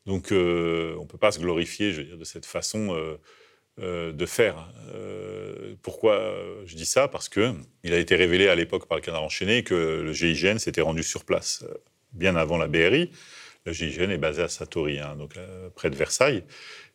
Donc 0.05 0.31
euh, 0.31 0.95
on 0.97 1.03
ne 1.03 1.07
peut 1.07 1.17
pas 1.17 1.31
se 1.31 1.39
glorifier, 1.39 1.91
je 1.91 1.97
veux 1.97 2.03
dire, 2.03 2.17
de 2.17 2.23
cette 2.23 2.45
façon 2.45 2.95
de 3.77 4.25
faire. 4.25 4.73
pourquoi 5.83 6.33
je 6.65 6.75
dis 6.75 6.85
ça? 6.85 7.07
Parce 7.07 7.29
que 7.29 7.53
il 7.83 7.93
a 7.93 7.97
été 7.97 8.15
révélé 8.15 8.47
à 8.47 8.55
l'époque 8.55 8.87
par 8.87 8.97
le 8.97 9.01
Canard 9.03 9.23
enchaîné 9.23 9.63
que 9.63 10.01
le 10.03 10.13
GIGN 10.13 10.57
s'était 10.57 10.81
rendu 10.81 11.03
sur 11.03 11.25
place 11.25 11.65
bien 12.13 12.35
avant 12.35 12.57
la 12.57 12.67
BRI. 12.67 13.11
Le 13.67 13.73
GIGN 13.73 14.11
est 14.11 14.17
basé 14.17 14.41
à 14.41 14.47
Satori, 14.47 14.99
hein, 14.99 15.17
donc 15.17 15.33
près 15.75 15.89
de 15.89 15.95
Versailles. 15.95 16.43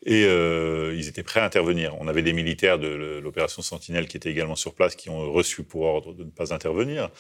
Et 0.05 0.25
euh, 0.25 0.95
ils 0.97 1.07
étaient 1.07 1.23
prêts 1.23 1.41
à 1.41 1.45
intervenir. 1.45 1.95
On 2.01 2.09
avait 2.09 2.23
des 2.23 2.33
militaires 2.33 2.79
de 2.79 3.21
l'opération 3.23 3.61
Sentinelle 3.61 4.09
qui 4.09 4.17
étaient 4.17 4.31
également 4.31 4.57
sur 4.57 4.75
place, 4.75 4.97
qui 4.97 5.11
ont 5.11 5.31
reçu 5.31 5.65
pour 5.65 5.83
ordre 5.83 6.15
de 6.15 6.25
ne 6.25 6.31
pas 6.31 6.55
intervenir, 6.55 7.11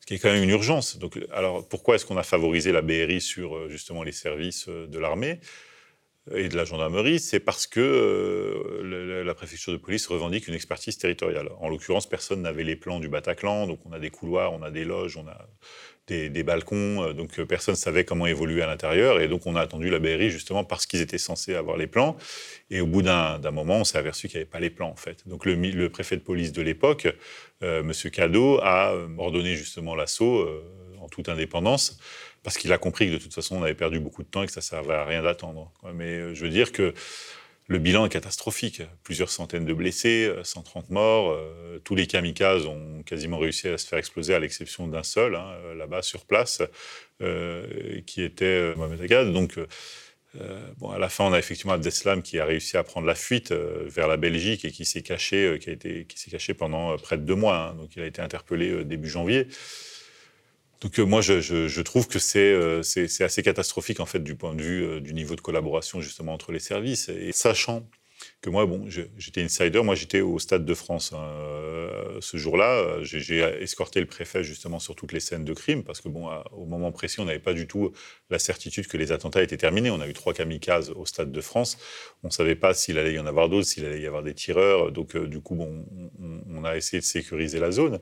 ce 0.00 0.06
qui 0.06 0.14
est 0.14 0.18
quand 0.18 0.30
même 0.30 0.42
une 0.42 0.50
urgence. 0.50 0.98
Donc, 0.98 1.18
alors 1.32 1.68
pourquoi 1.68 1.96
est-ce 1.96 2.06
qu'on 2.06 2.16
a 2.16 2.22
favorisé 2.22 2.70
la 2.70 2.80
BRI 2.80 3.20
sur 3.20 3.56
euh, 3.56 3.68
justement 3.68 4.04
les 4.04 4.12
services 4.12 4.66
euh, 4.68 4.86
de 4.86 4.98
l'armée? 5.00 5.40
Et 6.30 6.48
de 6.48 6.56
la 6.56 6.64
gendarmerie, 6.64 7.18
c'est 7.18 7.40
parce 7.40 7.66
que 7.66 9.22
la 9.24 9.34
préfecture 9.34 9.72
de 9.72 9.78
police 9.78 10.06
revendique 10.06 10.46
une 10.46 10.54
expertise 10.54 10.96
territoriale. 10.96 11.50
En 11.60 11.68
l'occurrence, 11.68 12.08
personne 12.08 12.42
n'avait 12.42 12.62
les 12.62 12.76
plans 12.76 13.00
du 13.00 13.08
Bataclan, 13.08 13.66
donc 13.66 13.80
on 13.86 13.92
a 13.92 13.98
des 13.98 14.10
couloirs, 14.10 14.52
on 14.52 14.62
a 14.62 14.70
des 14.70 14.84
loges, 14.84 15.16
on 15.16 15.26
a 15.26 15.48
des, 16.06 16.42
balcons, 16.42 17.02
euh, 17.02 17.12
donc 17.12 17.38
euh, 17.38 17.46
personne 17.46 17.72
ne 17.72 17.78
savait 17.78 18.04
comment 18.04 18.26
évoluer 18.26 18.62
à 18.62 18.66
l'intérieur. 18.66 19.20
Et 19.20 19.28
donc 19.28 19.46
on 19.46 19.56
a 19.56 19.60
attendu 19.60 19.90
la 19.90 19.98
BRI 19.98 20.30
justement 20.30 20.64
parce 20.64 20.86
qu'ils 20.86 21.00
étaient 21.00 21.18
censés 21.18 21.54
avoir 21.54 21.76
les 21.76 21.86
plans. 21.86 22.16
Et 22.70 22.80
au 22.80 22.86
bout 22.86 23.02
d'un 23.02 23.38
moment, 23.50 23.78
on 23.78 23.84
s'est 23.84 23.98
aperçu 23.98 24.28
qu'il 24.28 24.38
n'y 24.38 24.42
avait 24.42 24.50
pas 24.50 24.60
les 24.60 24.70
plans 24.70 24.90
en 24.90 24.96
fait. 24.96 25.26
Donc 25.26 25.44
le, 25.44 25.88
préfet 25.88 26.16
de 26.16 26.22
police 26.22 26.52
de 26.52 26.62
l'époque, 26.62 27.08
euh, 27.62 27.82
Monsieur 27.82 28.10
Cadeau, 28.10 28.58
a 28.62 28.94
ordonné 29.18 29.54
justement 29.54 29.94
l'assaut 29.94 30.48
en 31.00 31.08
toute 31.08 31.28
indépendance 31.28 31.98
parce 32.42 32.58
qu'il 32.58 32.72
a 32.72 32.78
compris 32.78 33.08
que 33.08 33.12
de 33.12 33.18
toute 33.18 33.34
façon 33.34 33.56
on 33.56 33.62
avait 33.62 33.74
perdu 33.74 34.00
beaucoup 34.00 34.22
de 34.22 34.28
temps 34.28 34.42
et 34.42 34.46
que 34.46 34.52
ça 34.52 34.60
ne 34.60 34.64
servait 34.64 34.94
à 34.94 35.04
rien 35.04 35.22
d'attendre. 35.22 35.72
Mais 35.94 36.34
je 36.34 36.44
veux 36.44 36.50
dire 36.50 36.72
que 36.72 36.94
le 37.68 37.78
bilan 37.78 38.06
est 38.06 38.10
catastrophique. 38.10 38.82
Plusieurs 39.02 39.30
centaines 39.30 39.64
de 39.64 39.72
blessés, 39.72 40.30
130 40.42 40.84
euh, 40.84 40.94
morts. 40.94 41.30
Euh, 41.30 41.78
tous 41.84 41.94
les 41.94 42.06
kamikazes 42.06 42.66
ont 42.66 43.02
quasiment 43.04 43.38
réussi 43.38 43.68
à 43.68 43.78
se 43.78 43.86
faire 43.86 43.98
exploser, 43.98 44.34
à 44.34 44.38
l'exception 44.38 44.88
d'un 44.88 45.02
seul, 45.02 45.36
hein, 45.36 45.54
euh, 45.64 45.74
là-bas 45.74 46.02
sur 46.02 46.26
place, 46.26 46.62
qui 48.06 48.22
était 48.22 48.74
Mohamed 48.74 49.00
Agad. 49.00 49.32
Donc, 49.32 49.56
à 50.36 50.98
la 50.98 51.08
fin, 51.08 51.24
on 51.24 51.32
a 51.32 51.38
effectivement 51.38 51.72
Abdeslam 51.72 52.20
qui 52.22 52.40
a 52.40 52.44
réussi 52.44 52.76
à 52.76 52.82
prendre 52.82 53.06
la 53.06 53.14
fuite 53.14 53.52
vers 53.52 54.08
la 54.08 54.16
Belgique 54.16 54.64
et 54.64 54.72
qui 54.72 54.84
s'est 54.84 55.02
caché, 55.02 55.56
qui 55.60 55.70
a 55.70 55.72
été, 55.72 56.04
qui 56.06 56.18
s'est 56.18 56.32
caché 56.32 56.52
pendant 56.52 56.96
près 56.98 57.16
de 57.16 57.22
deux 57.22 57.36
mois. 57.36 57.58
Hein. 57.58 57.74
donc, 57.74 57.94
il 57.94 58.02
a 58.02 58.06
été 58.06 58.20
interpellé 58.20 58.84
début 58.84 59.08
janvier. 59.08 59.46
Donc 60.82 60.98
moi, 60.98 61.20
je, 61.20 61.80
trouve 61.82 62.08
que 62.08 62.18
c'est 62.18 62.82
c'est 62.82 63.24
assez 63.24 63.42
catastrophique 63.42 64.00
en 64.00 64.06
fait 64.06 64.20
du 64.20 64.34
point 64.34 64.54
de 64.54 64.62
vue 64.62 65.00
du 65.00 65.14
niveau 65.14 65.36
de 65.36 65.40
collaboration 65.40 66.00
justement 66.00 66.32
entre 66.32 66.50
les 66.50 66.58
services. 66.58 67.08
Et 67.08 67.32
sachant 67.32 67.88
que 68.40 68.50
moi, 68.50 68.66
bon, 68.66 68.88
j'étais 68.88 69.42
insider, 69.42 69.80
moi 69.82 69.94
j'étais 69.94 70.20
au 70.20 70.38
Stade 70.38 70.64
de 70.64 70.74
France 70.74 71.12
hein, 71.12 71.24
ce 72.20 72.36
jour-là. 72.36 72.98
J'ai 73.02 73.38
escorté 73.60 74.00
le 74.00 74.06
préfet 74.06 74.42
justement 74.42 74.80
sur 74.80 74.96
toutes 74.96 75.12
les 75.12 75.20
scènes 75.20 75.44
de 75.44 75.54
crime 75.54 75.84
parce 75.84 76.00
que 76.00 76.08
bon, 76.08 76.28
au 76.50 76.66
moment 76.66 76.90
précis, 76.90 77.20
on 77.20 77.26
n'avait 77.26 77.38
pas 77.38 77.54
du 77.54 77.68
tout 77.68 77.92
la 78.30 78.40
certitude 78.40 78.88
que 78.88 78.96
les 78.96 79.12
attentats 79.12 79.42
étaient 79.42 79.56
terminés. 79.56 79.90
On 79.90 80.00
a 80.00 80.08
eu 80.08 80.12
trois 80.14 80.34
kamikazes 80.34 80.90
au 80.90 81.06
Stade 81.06 81.30
de 81.30 81.40
France. 81.40 81.78
On 82.24 82.28
ne 82.28 82.32
savait 82.32 82.56
pas 82.56 82.74
s'il 82.74 82.98
allait 82.98 83.14
y 83.14 83.18
en 83.20 83.26
avoir 83.26 83.48
d'autres, 83.48 83.68
s'il 83.68 83.84
allait 83.84 84.00
y 84.00 84.06
avoir 84.06 84.24
des 84.24 84.34
tireurs. 84.34 84.90
Donc 84.90 85.16
du 85.16 85.40
coup, 85.40 85.54
bon, 85.54 85.86
on 86.48 86.64
a 86.64 86.76
essayé 86.76 87.00
de 87.00 87.06
sécuriser 87.06 87.60
la 87.60 87.70
zone. 87.70 88.00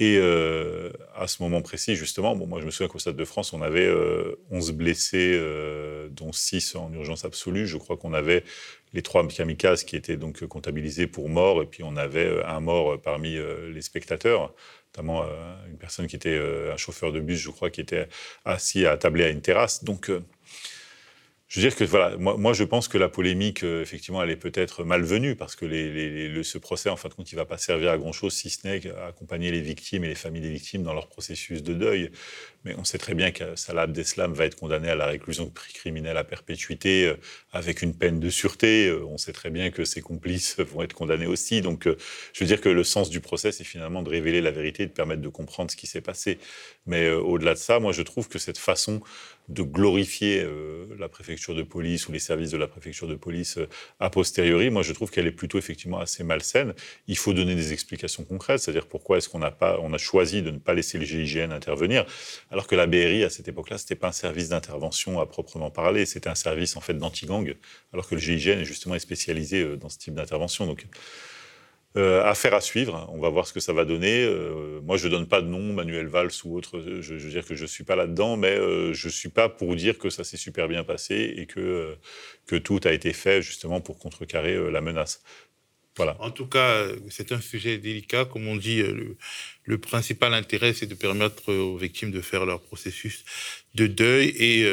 Et 0.00 0.18
euh, 0.18 0.90
à 1.14 1.28
ce 1.28 1.40
moment 1.42 1.62
précis, 1.62 1.94
justement, 1.94 2.34
bon, 2.34 2.46
moi 2.48 2.60
je 2.60 2.66
me 2.66 2.72
souviens 2.72 2.88
qu'au 2.88 2.98
Stade 2.98 3.16
de 3.16 3.24
France, 3.24 3.52
on 3.52 3.62
avait 3.62 3.88
11 4.50 4.70
euh, 4.70 4.72
blessés, 4.72 5.32
euh, 5.34 6.08
dont 6.08 6.32
6 6.32 6.74
en 6.74 6.92
urgence 6.92 7.24
absolue. 7.24 7.66
Je 7.66 7.76
crois 7.76 7.96
qu'on 7.96 8.12
avait 8.12 8.42
les 8.92 9.02
trois 9.02 9.26
kamikazes 9.28 9.84
qui 9.84 9.94
étaient 9.94 10.16
donc 10.16 10.44
comptabilisés 10.46 11.06
pour 11.06 11.28
morts, 11.28 11.62
et 11.62 11.66
puis 11.66 11.84
on 11.84 11.96
avait 11.96 12.42
un 12.44 12.60
mort 12.60 13.00
parmi 13.00 13.36
les 13.72 13.82
spectateurs, 13.82 14.54
notamment 14.92 15.24
une 15.68 15.78
personne 15.78 16.06
qui 16.06 16.14
était 16.14 16.38
un 16.72 16.76
chauffeur 16.76 17.10
de 17.10 17.18
bus, 17.18 17.40
je 17.40 17.50
crois, 17.50 17.70
qui 17.70 17.80
était 17.80 18.06
assis 18.44 18.86
à 18.86 18.96
tabler 18.96 19.24
à 19.24 19.30
une 19.30 19.40
terrasse. 19.40 19.82
Donc 19.82 20.12
je 21.54 21.60
veux 21.60 21.68
dire 21.68 21.76
que 21.76 21.84
voilà, 21.84 22.16
moi, 22.16 22.52
je 22.52 22.64
pense 22.64 22.88
que 22.88 22.98
la 22.98 23.08
polémique, 23.08 23.62
euh, 23.62 23.80
effectivement, 23.80 24.20
elle 24.20 24.30
est 24.30 24.36
peut-être 24.36 24.82
malvenue 24.82 25.36
parce 25.36 25.54
que 25.54 25.64
les, 25.64 26.42
ce 26.42 26.58
procès, 26.58 26.90
en 26.90 26.96
fin 26.96 27.08
de 27.08 27.14
compte, 27.14 27.30
il 27.30 27.36
va 27.36 27.44
pas 27.44 27.58
servir 27.58 27.92
à 27.92 27.96
grand 27.96 28.10
chose 28.10 28.34
si 28.34 28.50
ce 28.50 28.66
n'est 28.66 28.90
accompagner 29.06 29.52
les 29.52 29.60
victimes 29.60 30.02
et 30.02 30.08
les 30.08 30.16
familles 30.16 30.42
des 30.42 30.50
victimes 30.50 30.82
dans 30.82 30.94
leur 30.94 31.06
processus 31.06 31.62
de 31.62 31.72
deuil. 31.72 32.10
Mais 32.64 32.74
on 32.76 32.82
sait 32.82 32.98
très 32.98 33.14
bien 33.14 33.30
que 33.30 33.54
Salah 33.54 33.82
Abdeslam 33.82 34.32
va 34.32 34.46
être 34.46 34.56
condamné 34.56 34.88
à 34.88 34.96
la 34.96 35.06
réclusion 35.06 35.48
criminelle 35.74 36.16
à 36.16 36.24
perpétuité 36.24 37.06
euh, 37.06 37.14
avec 37.52 37.82
une 37.82 37.96
peine 37.96 38.18
de 38.18 38.30
sûreté. 38.30 38.88
Euh, 38.88 39.04
on 39.06 39.16
sait 39.16 39.32
très 39.32 39.50
bien 39.50 39.70
que 39.70 39.84
ses 39.84 40.00
complices 40.00 40.58
vont 40.58 40.82
être 40.82 40.94
condamnés 40.94 41.26
aussi. 41.26 41.60
Donc, 41.60 41.86
je 41.86 42.40
veux 42.40 42.46
dire 42.46 42.60
que 42.60 42.68
le 42.68 42.82
sens 42.82 43.10
du 43.10 43.20
procès, 43.20 43.52
c'est 43.52 43.62
finalement 43.62 44.02
de 44.02 44.10
révéler 44.10 44.40
la 44.40 44.50
vérité 44.50 44.82
et 44.82 44.86
de 44.86 44.92
permettre 44.92 45.22
de 45.22 45.28
comprendre 45.28 45.70
ce 45.70 45.76
qui 45.76 45.86
s'est 45.86 46.00
passé. 46.00 46.40
Mais 46.86 47.10
au-delà 47.10 47.54
de 47.54 47.60
ça, 47.60 47.78
moi, 47.78 47.92
je 47.92 48.02
trouve 48.02 48.28
que 48.28 48.40
cette 48.40 48.58
façon 48.58 49.00
de 49.48 49.62
glorifier 49.62 50.42
euh, 50.42 50.86
la 50.98 51.08
préfecture 51.08 51.54
de 51.54 51.62
police 51.62 52.08
ou 52.08 52.12
les 52.12 52.18
services 52.18 52.50
de 52.50 52.56
la 52.56 52.66
préfecture 52.66 53.06
de 53.06 53.14
police 53.14 53.58
euh, 53.58 53.68
a 54.00 54.08
posteriori, 54.08 54.70
moi 54.70 54.82
je 54.82 54.92
trouve 54.92 55.10
qu'elle 55.10 55.26
est 55.26 55.32
plutôt 55.32 55.58
effectivement 55.58 55.98
assez 55.98 56.24
malsaine. 56.24 56.72
Il 57.08 57.18
faut 57.18 57.34
donner 57.34 57.54
des 57.54 57.72
explications 57.72 58.24
concrètes, 58.24 58.60
c'est-à-dire 58.60 58.86
pourquoi 58.86 59.18
est-ce 59.18 59.28
qu'on 59.28 59.38
n'a 59.38 59.50
pas, 59.50 59.78
on 59.80 59.92
a 59.92 59.98
choisi 59.98 60.42
de 60.42 60.50
ne 60.50 60.58
pas 60.58 60.72
laisser 60.72 60.96
le 60.98 61.04
GIGN 61.04 61.52
intervenir, 61.52 62.06
alors 62.50 62.66
que 62.66 62.74
la 62.74 62.86
BRI 62.86 63.22
à 63.24 63.30
cette 63.30 63.48
époque-là 63.48 63.76
c'était 63.76 63.96
pas 63.96 64.08
un 64.08 64.12
service 64.12 64.48
d'intervention 64.48 65.20
à 65.20 65.26
proprement 65.26 65.70
parler, 65.70 66.06
c'était 66.06 66.30
un 66.30 66.34
service 66.34 66.76
en 66.76 66.80
fait 66.80 66.94
d'anti-gang, 66.94 67.54
alors 67.92 68.08
que 68.08 68.14
le 68.14 68.20
GIGN 68.20 68.60
est 68.60 68.64
justement 68.64 68.98
spécialisé 68.98 69.62
euh, 69.62 69.76
dans 69.76 69.88
ce 69.90 69.98
type 69.98 70.14
d'intervention. 70.14 70.74
Euh, 71.96 72.24
affaire 72.24 72.54
à 72.54 72.60
suivre. 72.60 73.08
On 73.12 73.20
va 73.20 73.28
voir 73.28 73.46
ce 73.46 73.52
que 73.52 73.60
ça 73.60 73.72
va 73.72 73.84
donner. 73.84 74.24
Euh, 74.24 74.80
moi, 74.82 74.96
je 74.96 75.08
donne 75.08 75.28
pas 75.28 75.40
de 75.40 75.46
nom, 75.46 75.72
Manuel 75.72 76.08
Valls 76.08 76.32
ou 76.44 76.56
autre. 76.56 76.80
Je, 77.00 77.14
veux 77.14 77.30
dire 77.30 77.46
que 77.46 77.54
je 77.54 77.66
suis 77.66 77.84
pas 77.84 77.94
là-dedans, 77.94 78.36
mais 78.36 78.56
euh, 78.58 78.92
je 78.92 79.08
suis 79.08 79.28
pas 79.28 79.48
pour 79.48 79.76
dire 79.76 79.98
que 79.98 80.10
ça 80.10 80.24
s'est 80.24 80.36
super 80.36 80.66
bien 80.66 80.82
passé 80.82 81.34
et 81.36 81.46
que 81.46 81.60
euh, 81.60 81.94
que 82.46 82.56
tout 82.56 82.80
a 82.84 82.92
été 82.92 83.12
fait 83.12 83.42
justement 83.42 83.80
pour 83.80 83.98
contrecarrer 83.98 84.70
la 84.70 84.80
menace. 84.80 85.22
Voilà. 85.96 86.16
En 86.20 86.32
tout 86.32 86.46
cas, 86.46 86.88
c'est 87.08 87.30
un 87.30 87.40
sujet 87.40 87.78
délicat. 87.78 88.24
Comme 88.24 88.48
on 88.48 88.56
dit, 88.56 88.82
le, 88.82 89.16
le 89.62 89.78
principal 89.78 90.34
intérêt, 90.34 90.72
c'est 90.72 90.86
de 90.86 90.96
permettre 90.96 91.52
aux 91.54 91.76
victimes 91.76 92.10
de 92.10 92.20
faire 92.20 92.44
leur 92.44 92.60
processus 92.60 93.24
de 93.76 93.86
deuil 93.86 94.34
et 94.36 94.66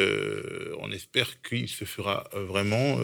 on 0.80 0.90
espère 0.90 1.40
qu'il 1.42 1.68
se 1.68 1.84
fera 1.84 2.28
vraiment 2.34 2.98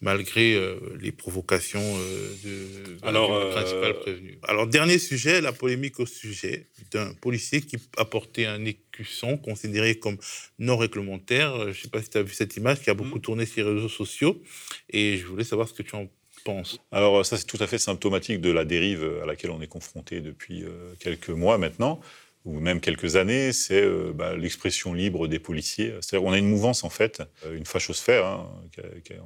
malgré 0.00 0.54
euh, 0.54 0.76
les 1.00 1.12
provocations 1.12 1.82
euh, 1.82 2.34
de, 2.42 3.06
Alors, 3.06 3.46
du 3.46 3.50
principal 3.52 3.90
euh, 3.90 4.00
prévenu. 4.00 4.38
Alors, 4.42 4.66
dernier 4.66 4.98
sujet, 4.98 5.40
la 5.40 5.52
polémique 5.52 6.00
au 6.00 6.06
sujet 6.06 6.66
d'un 6.90 7.12
policier 7.14 7.60
qui 7.60 7.76
a 7.96 8.04
porté 8.04 8.46
un 8.46 8.64
écusson 8.64 9.36
considéré 9.36 9.96
comme 9.96 10.16
non 10.58 10.76
réglementaire. 10.76 11.64
Je 11.64 11.68
ne 11.68 11.72
sais 11.74 11.88
pas 11.88 12.02
si 12.02 12.10
tu 12.10 12.18
as 12.18 12.22
vu 12.22 12.32
cette 12.32 12.56
image 12.56 12.80
qui 12.80 12.90
a 12.90 12.94
beaucoup 12.94 13.18
tourné 13.18 13.44
sur 13.44 13.66
les 13.66 13.74
réseaux 13.74 13.88
sociaux 13.88 14.42
et 14.88 15.18
je 15.18 15.26
voulais 15.26 15.44
savoir 15.44 15.68
ce 15.68 15.74
que 15.74 15.82
tu 15.82 15.94
en 15.94 16.08
penses. 16.44 16.80
Alors 16.90 17.24
ça, 17.26 17.36
c'est 17.36 17.46
tout 17.46 17.58
à 17.60 17.66
fait 17.66 17.78
symptomatique 17.78 18.40
de 18.40 18.50
la 18.50 18.64
dérive 18.64 19.20
à 19.22 19.26
laquelle 19.26 19.50
on 19.50 19.60
est 19.60 19.66
confronté 19.66 20.22
depuis 20.22 20.64
quelques 20.98 21.28
mois 21.28 21.58
maintenant 21.58 22.00
ou 22.46 22.58
même 22.58 22.80
quelques 22.80 23.16
années, 23.16 23.52
c'est 23.52 23.82
euh, 23.82 24.12
bah, 24.14 24.34
l'expression 24.34 24.94
libre 24.94 25.28
des 25.28 25.38
policiers. 25.38 25.92
C'est-à-dire 26.00 26.26
on 26.26 26.32
a 26.32 26.38
une 26.38 26.48
mouvance, 26.48 26.84
en 26.84 26.88
fait, 26.88 27.22
euh, 27.44 27.54
une 27.54 27.66
fachosphère, 27.66 28.24
hein, 28.24 28.50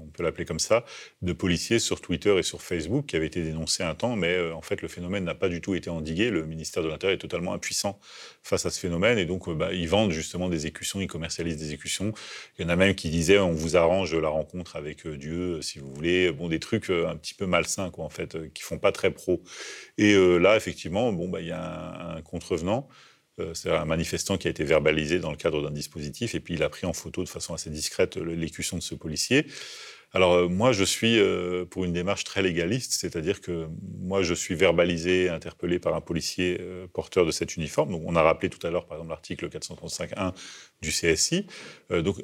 on 0.01 0.07
peut 0.09 0.25
l'appeler 0.25 0.45
comme 0.45 0.59
ça, 0.59 0.85
de 1.23 1.33
policiers 1.33 1.79
sur 1.79 2.01
Twitter 2.01 2.37
et 2.39 2.43
sur 2.43 2.61
Facebook 2.61 3.07
qui 3.07 3.15
avait 3.15 3.27
été 3.27 3.43
dénoncé 3.43 3.85
un 3.85 3.95
temps, 3.95 4.17
mais 4.17 4.35
euh, 4.35 4.53
en 4.53 4.63
fait, 4.63 4.83
le 4.83 4.89
phénomène 4.89 5.23
n'a 5.25 5.37
pas 5.37 5.49
du 5.49 5.61
tout 5.61 5.77
été 5.77 5.91
endigué. 5.91 6.31
Le 6.31 6.45
ministère 6.45 6.83
de 6.83 6.89
l'Intérieur 6.89 7.15
est 7.15 7.21
totalement 7.21 7.53
impuissant 7.53 8.01
face 8.43 8.67
à 8.67 8.71
ce 8.71 8.81
phénomène, 8.81 9.19
et 9.19 9.27
donc 9.27 9.49
bah, 9.49 9.73
ils 9.73 9.89
vendent 9.89 10.11
justement 10.11 10.49
des 10.49 10.67
écussons, 10.67 11.01
ils 11.01 11.07
commercialisent 11.07 11.57
des 11.57 11.73
écussons. 11.73 12.13
Il 12.59 12.63
y 12.63 12.65
en 12.67 12.69
a 12.69 12.77
même 12.77 12.97
qui 12.97 13.11
disaient 13.11 13.39
on 13.39 13.53
vous 13.53 13.77
arrange 13.77 14.13
la 14.15 14.29
rencontre 14.29 14.75
avec 14.75 15.07
Dieu, 15.07 15.63
si 15.63 15.79
vous 15.79 15.93
voulez. 15.95 16.33
Bon, 16.33 16.49
des 16.49 16.59
trucs 16.59 16.91
un 16.91 17.17
petit 17.17 17.35
peu 17.35 17.47
malsains, 17.47 17.91
quoi, 17.91 18.05
en 18.05 18.11
fait, 18.11 18.37
qui 18.53 18.63
font 18.63 18.79
pas 18.79 18.91
très 18.91 19.13
pro. 19.13 19.43
Et 19.99 20.15
là, 20.39 20.57
effectivement, 20.57 21.13
bon, 21.13 21.29
bah, 21.29 21.41
il 21.41 21.47
y 21.47 21.53
a 21.53 22.17
un 22.17 22.23
contrevenant. 22.23 22.89
Euh, 23.41 23.53
c'est 23.55 23.71
un 23.71 23.85
manifestant 23.85 24.39
qui 24.39 24.47
a 24.47 24.51
été 24.51 24.65
verbalisé 24.65 25.19
dans 25.19 25.31
le 25.31 25.37
cadre 25.37 25.61
d'un 25.61 25.73
dispositif 25.73 26.35
et 26.35 26.41
puis 26.41 26.55
il 26.55 26.63
a 26.63 26.69
pris 26.69 26.87
en 26.87 26.93
photo 26.93 27.25
de 27.25 27.29
façon 27.29 27.53
assez 27.53 27.71
discrète 27.71 28.17
l'écusson 28.17 28.77
de 28.77 28.83
ce 28.83 28.95
policier. 28.95 29.47
Alors 30.13 30.35
euh, 30.35 30.49
moi, 30.49 30.73
je 30.73 30.85
suis 30.85 31.19
euh, 31.19 31.65
pour 31.65 31.85
une 31.85 31.93
démarche 31.93 32.23
très 32.23 32.43
légaliste, 32.43 32.93
c'est-à-dire 32.93 33.41
que 33.41 33.67
moi, 33.99 34.23
je 34.23 34.35
suis 34.35 34.55
verbalisé, 34.55 35.29
interpellé 35.29 35.81
par 35.81 35.97
un 35.97 36.01
policier 36.01 36.61
porteur 36.93 37.27
de 37.27 37.33
cet 37.33 37.57
uniforme. 37.57 37.91
Donc, 37.91 38.03
on 38.07 38.15
a 38.15 38.23
rappelé 38.23 38.51
tout 38.51 38.65
à 38.65 38.71
l'heure, 38.71 38.87
par 38.87 38.99
exemple, 38.99 39.11
l'article 39.11 39.49
435.1 39.49 40.33
du 40.81 40.91
CSI. 40.91 41.47
Donc, 41.91 42.23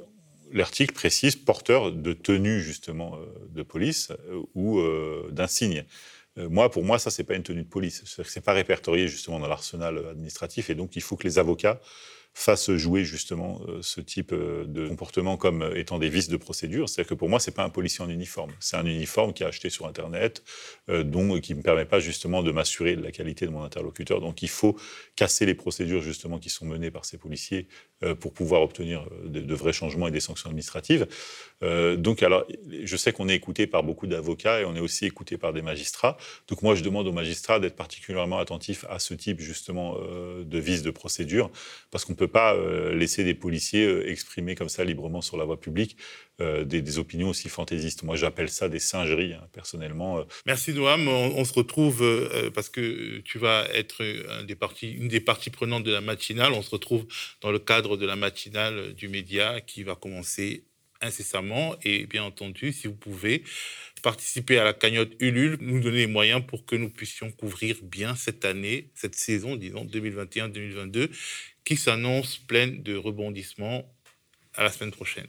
l'article 0.52 0.94
précise 0.94 1.34
porteur 1.34 1.90
de 1.90 2.12
tenue 2.12 2.60
justement 2.60 3.18
de 3.48 3.62
police 3.64 4.12
ou 4.54 4.80
d'insigne. 5.30 5.84
Euh, 6.40 6.48
moi, 6.48 6.70
pour 6.70 6.84
moi, 6.84 6.98
ça, 6.98 7.10
c'est 7.10 7.24
pas 7.24 7.34
une 7.34 7.42
tenue 7.42 7.62
de 7.62 7.68
police. 7.68 8.04
C'est 8.24 8.44
pas 8.44 8.52
répertorié 8.52 9.08
justement 9.08 9.38
dans 9.38 9.48
l'arsenal 9.48 9.98
administratif, 10.10 10.70
et 10.70 10.74
donc 10.74 10.96
il 10.96 11.02
faut 11.02 11.16
que 11.16 11.24
les 11.24 11.38
avocats 11.38 11.80
fassent 12.32 12.72
jouer 12.72 13.04
justement 13.04 13.60
euh, 13.68 13.80
ce 13.82 14.00
type 14.00 14.32
euh, 14.32 14.64
de 14.64 14.88
comportement 14.88 15.36
comme 15.36 15.62
euh, 15.62 15.78
étant 15.78 15.98
des 15.98 16.08
vices 16.08 16.28
de 16.28 16.36
procédure. 16.36 16.88
C'est-à-dire 16.88 17.10
que 17.10 17.14
pour 17.14 17.28
moi, 17.28 17.40
c'est 17.40 17.54
pas 17.54 17.64
un 17.64 17.70
policier 17.70 18.04
en 18.04 18.08
uniforme. 18.08 18.52
C'est 18.60 18.76
un 18.76 18.86
uniforme 18.86 19.32
qui 19.32 19.42
est 19.42 19.46
acheté 19.46 19.68
sur 19.68 19.86
Internet, 19.86 20.42
euh, 20.88 21.02
dont 21.02 21.40
qui 21.40 21.54
me 21.54 21.62
permet 21.62 21.84
pas 21.84 22.00
justement 22.00 22.42
de 22.42 22.52
m'assurer 22.52 22.96
de 22.96 23.02
la 23.02 23.10
qualité 23.10 23.46
de 23.46 23.50
mon 23.50 23.62
interlocuteur. 23.62 24.20
Donc 24.20 24.42
il 24.42 24.48
faut 24.48 24.76
casser 25.16 25.44
les 25.46 25.54
procédures 25.54 26.02
justement 26.02 26.38
qui 26.38 26.50
sont 26.50 26.66
menées 26.66 26.90
par 26.90 27.04
ces 27.04 27.18
policiers 27.18 27.68
pour 28.18 28.32
pouvoir 28.32 28.62
obtenir 28.62 29.06
de, 29.24 29.54
vrais 29.54 29.74
changements 29.74 30.08
et 30.08 30.10
des 30.10 30.20
sanctions 30.20 30.48
administratives. 30.48 31.06
Donc, 31.60 32.22
alors, 32.22 32.46
je 32.82 32.96
sais 32.96 33.12
qu'on 33.12 33.28
est 33.28 33.34
écouté 33.34 33.66
par 33.66 33.82
beaucoup 33.82 34.06
d'avocats 34.06 34.62
et 34.62 34.64
on 34.64 34.74
est 34.74 34.80
aussi 34.80 35.04
écouté 35.04 35.36
par 35.36 35.52
des 35.52 35.60
magistrats. 35.60 36.16
Donc, 36.48 36.62
moi, 36.62 36.74
je 36.74 36.82
demande 36.82 37.06
aux 37.06 37.12
magistrats 37.12 37.60
d'être 37.60 37.76
particulièrement 37.76 38.38
attentifs 38.38 38.86
à 38.88 38.98
ce 38.98 39.12
type, 39.12 39.40
justement, 39.40 39.98
de 39.98 40.58
vices 40.58 40.82
de 40.82 40.90
procédure, 40.90 41.50
parce 41.90 42.06
qu'on 42.06 42.14
peut 42.20 42.28
pas 42.28 42.54
euh, 42.54 42.94
laisser 42.94 43.24
des 43.24 43.34
policiers 43.34 43.86
euh, 43.86 44.10
exprimer 44.10 44.54
comme 44.54 44.68
ça 44.68 44.84
librement 44.84 45.22
sur 45.22 45.38
la 45.38 45.44
voie 45.44 45.58
publique 45.58 45.96
euh, 46.42 46.64
des, 46.64 46.98
opinions 46.98 47.30
aussi 47.30 47.48
fantaisistes. 47.48 48.02
Moi, 48.02 48.16
j'appelle 48.16 48.50
ça 48.50 48.68
des 48.68 48.78
singeries, 48.78 49.32
hein, 49.32 49.46
personnellement. 49.52 50.24
Merci 50.44 50.74
Noam, 50.74 51.08
on, 51.08 51.44
se 51.44 51.54
retrouve 51.54 52.04
parce 52.54 52.68
que 52.68 53.20
tu 53.20 53.38
vas 53.38 53.64
être 53.72 54.02
une 54.02 55.08
des 55.08 55.20
parties 55.20 55.50
prenantes 55.50 55.84
de 55.84 55.92
la 55.92 56.00
matinale. 56.00 56.52
On 56.52 56.62
se 56.62 56.70
retrouve 56.70 57.06
dans 57.40 57.52
le 57.52 57.58
cadre 57.58 57.96
de 57.96 58.04
la 58.06 58.16
matinale 58.16 58.94
du 58.94 59.08
média 59.08 59.60
qui 59.60 59.82
va 59.82 59.94
commencer 59.94 60.64
incessamment 61.00 61.76
et 61.82 62.06
bien 62.06 62.24
entendu, 62.24 62.72
si 62.72 62.86
vous 62.86 62.94
pouvez 62.94 63.44
participer 64.00 64.58
à 64.58 64.64
la 64.64 64.72
cagnotte 64.72 65.12
Ulule, 65.20 65.58
nous 65.60 65.80
donner 65.80 65.98
les 65.98 66.06
moyens 66.06 66.42
pour 66.46 66.64
que 66.64 66.76
nous 66.76 66.90
puissions 66.90 67.30
couvrir 67.30 67.76
bien 67.82 68.14
cette 68.16 68.44
année, 68.44 68.90
cette 68.94 69.14
saison, 69.14 69.56
disons 69.56 69.84
2021-2022, 69.84 71.08
qui 71.64 71.76
s'annonce 71.76 72.38
pleine 72.38 72.82
de 72.82 72.96
rebondissements 72.96 73.84
à 74.54 74.62
la 74.62 74.70
semaine 74.70 74.90
prochaine. 74.90 75.28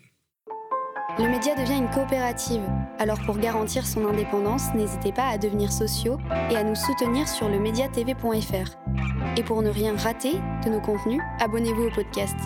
Le 1.18 1.28
média 1.28 1.56
devient 1.56 1.78
une 1.78 1.90
coopérative. 1.90 2.62
Alors 2.98 3.20
pour 3.26 3.38
garantir 3.38 3.86
son 3.86 4.06
indépendance, 4.08 4.74
n'hésitez 4.74 5.12
pas 5.12 5.28
à 5.28 5.38
devenir 5.38 5.72
sociaux 5.72 6.18
et 6.50 6.56
à 6.56 6.64
nous 6.64 6.76
soutenir 6.76 7.28
sur 7.28 7.50
le 7.50 7.60
mediatv.fr. 7.60 8.78
Et 9.38 9.44
pour 9.44 9.62
ne 9.62 9.70
rien 9.70 9.96
rater 9.96 10.34
de 10.64 10.70
nos 10.70 10.82
contenus, 10.82 11.22
abonnez-vous 11.40 11.84
au 11.84 11.92
podcast. 11.92 12.38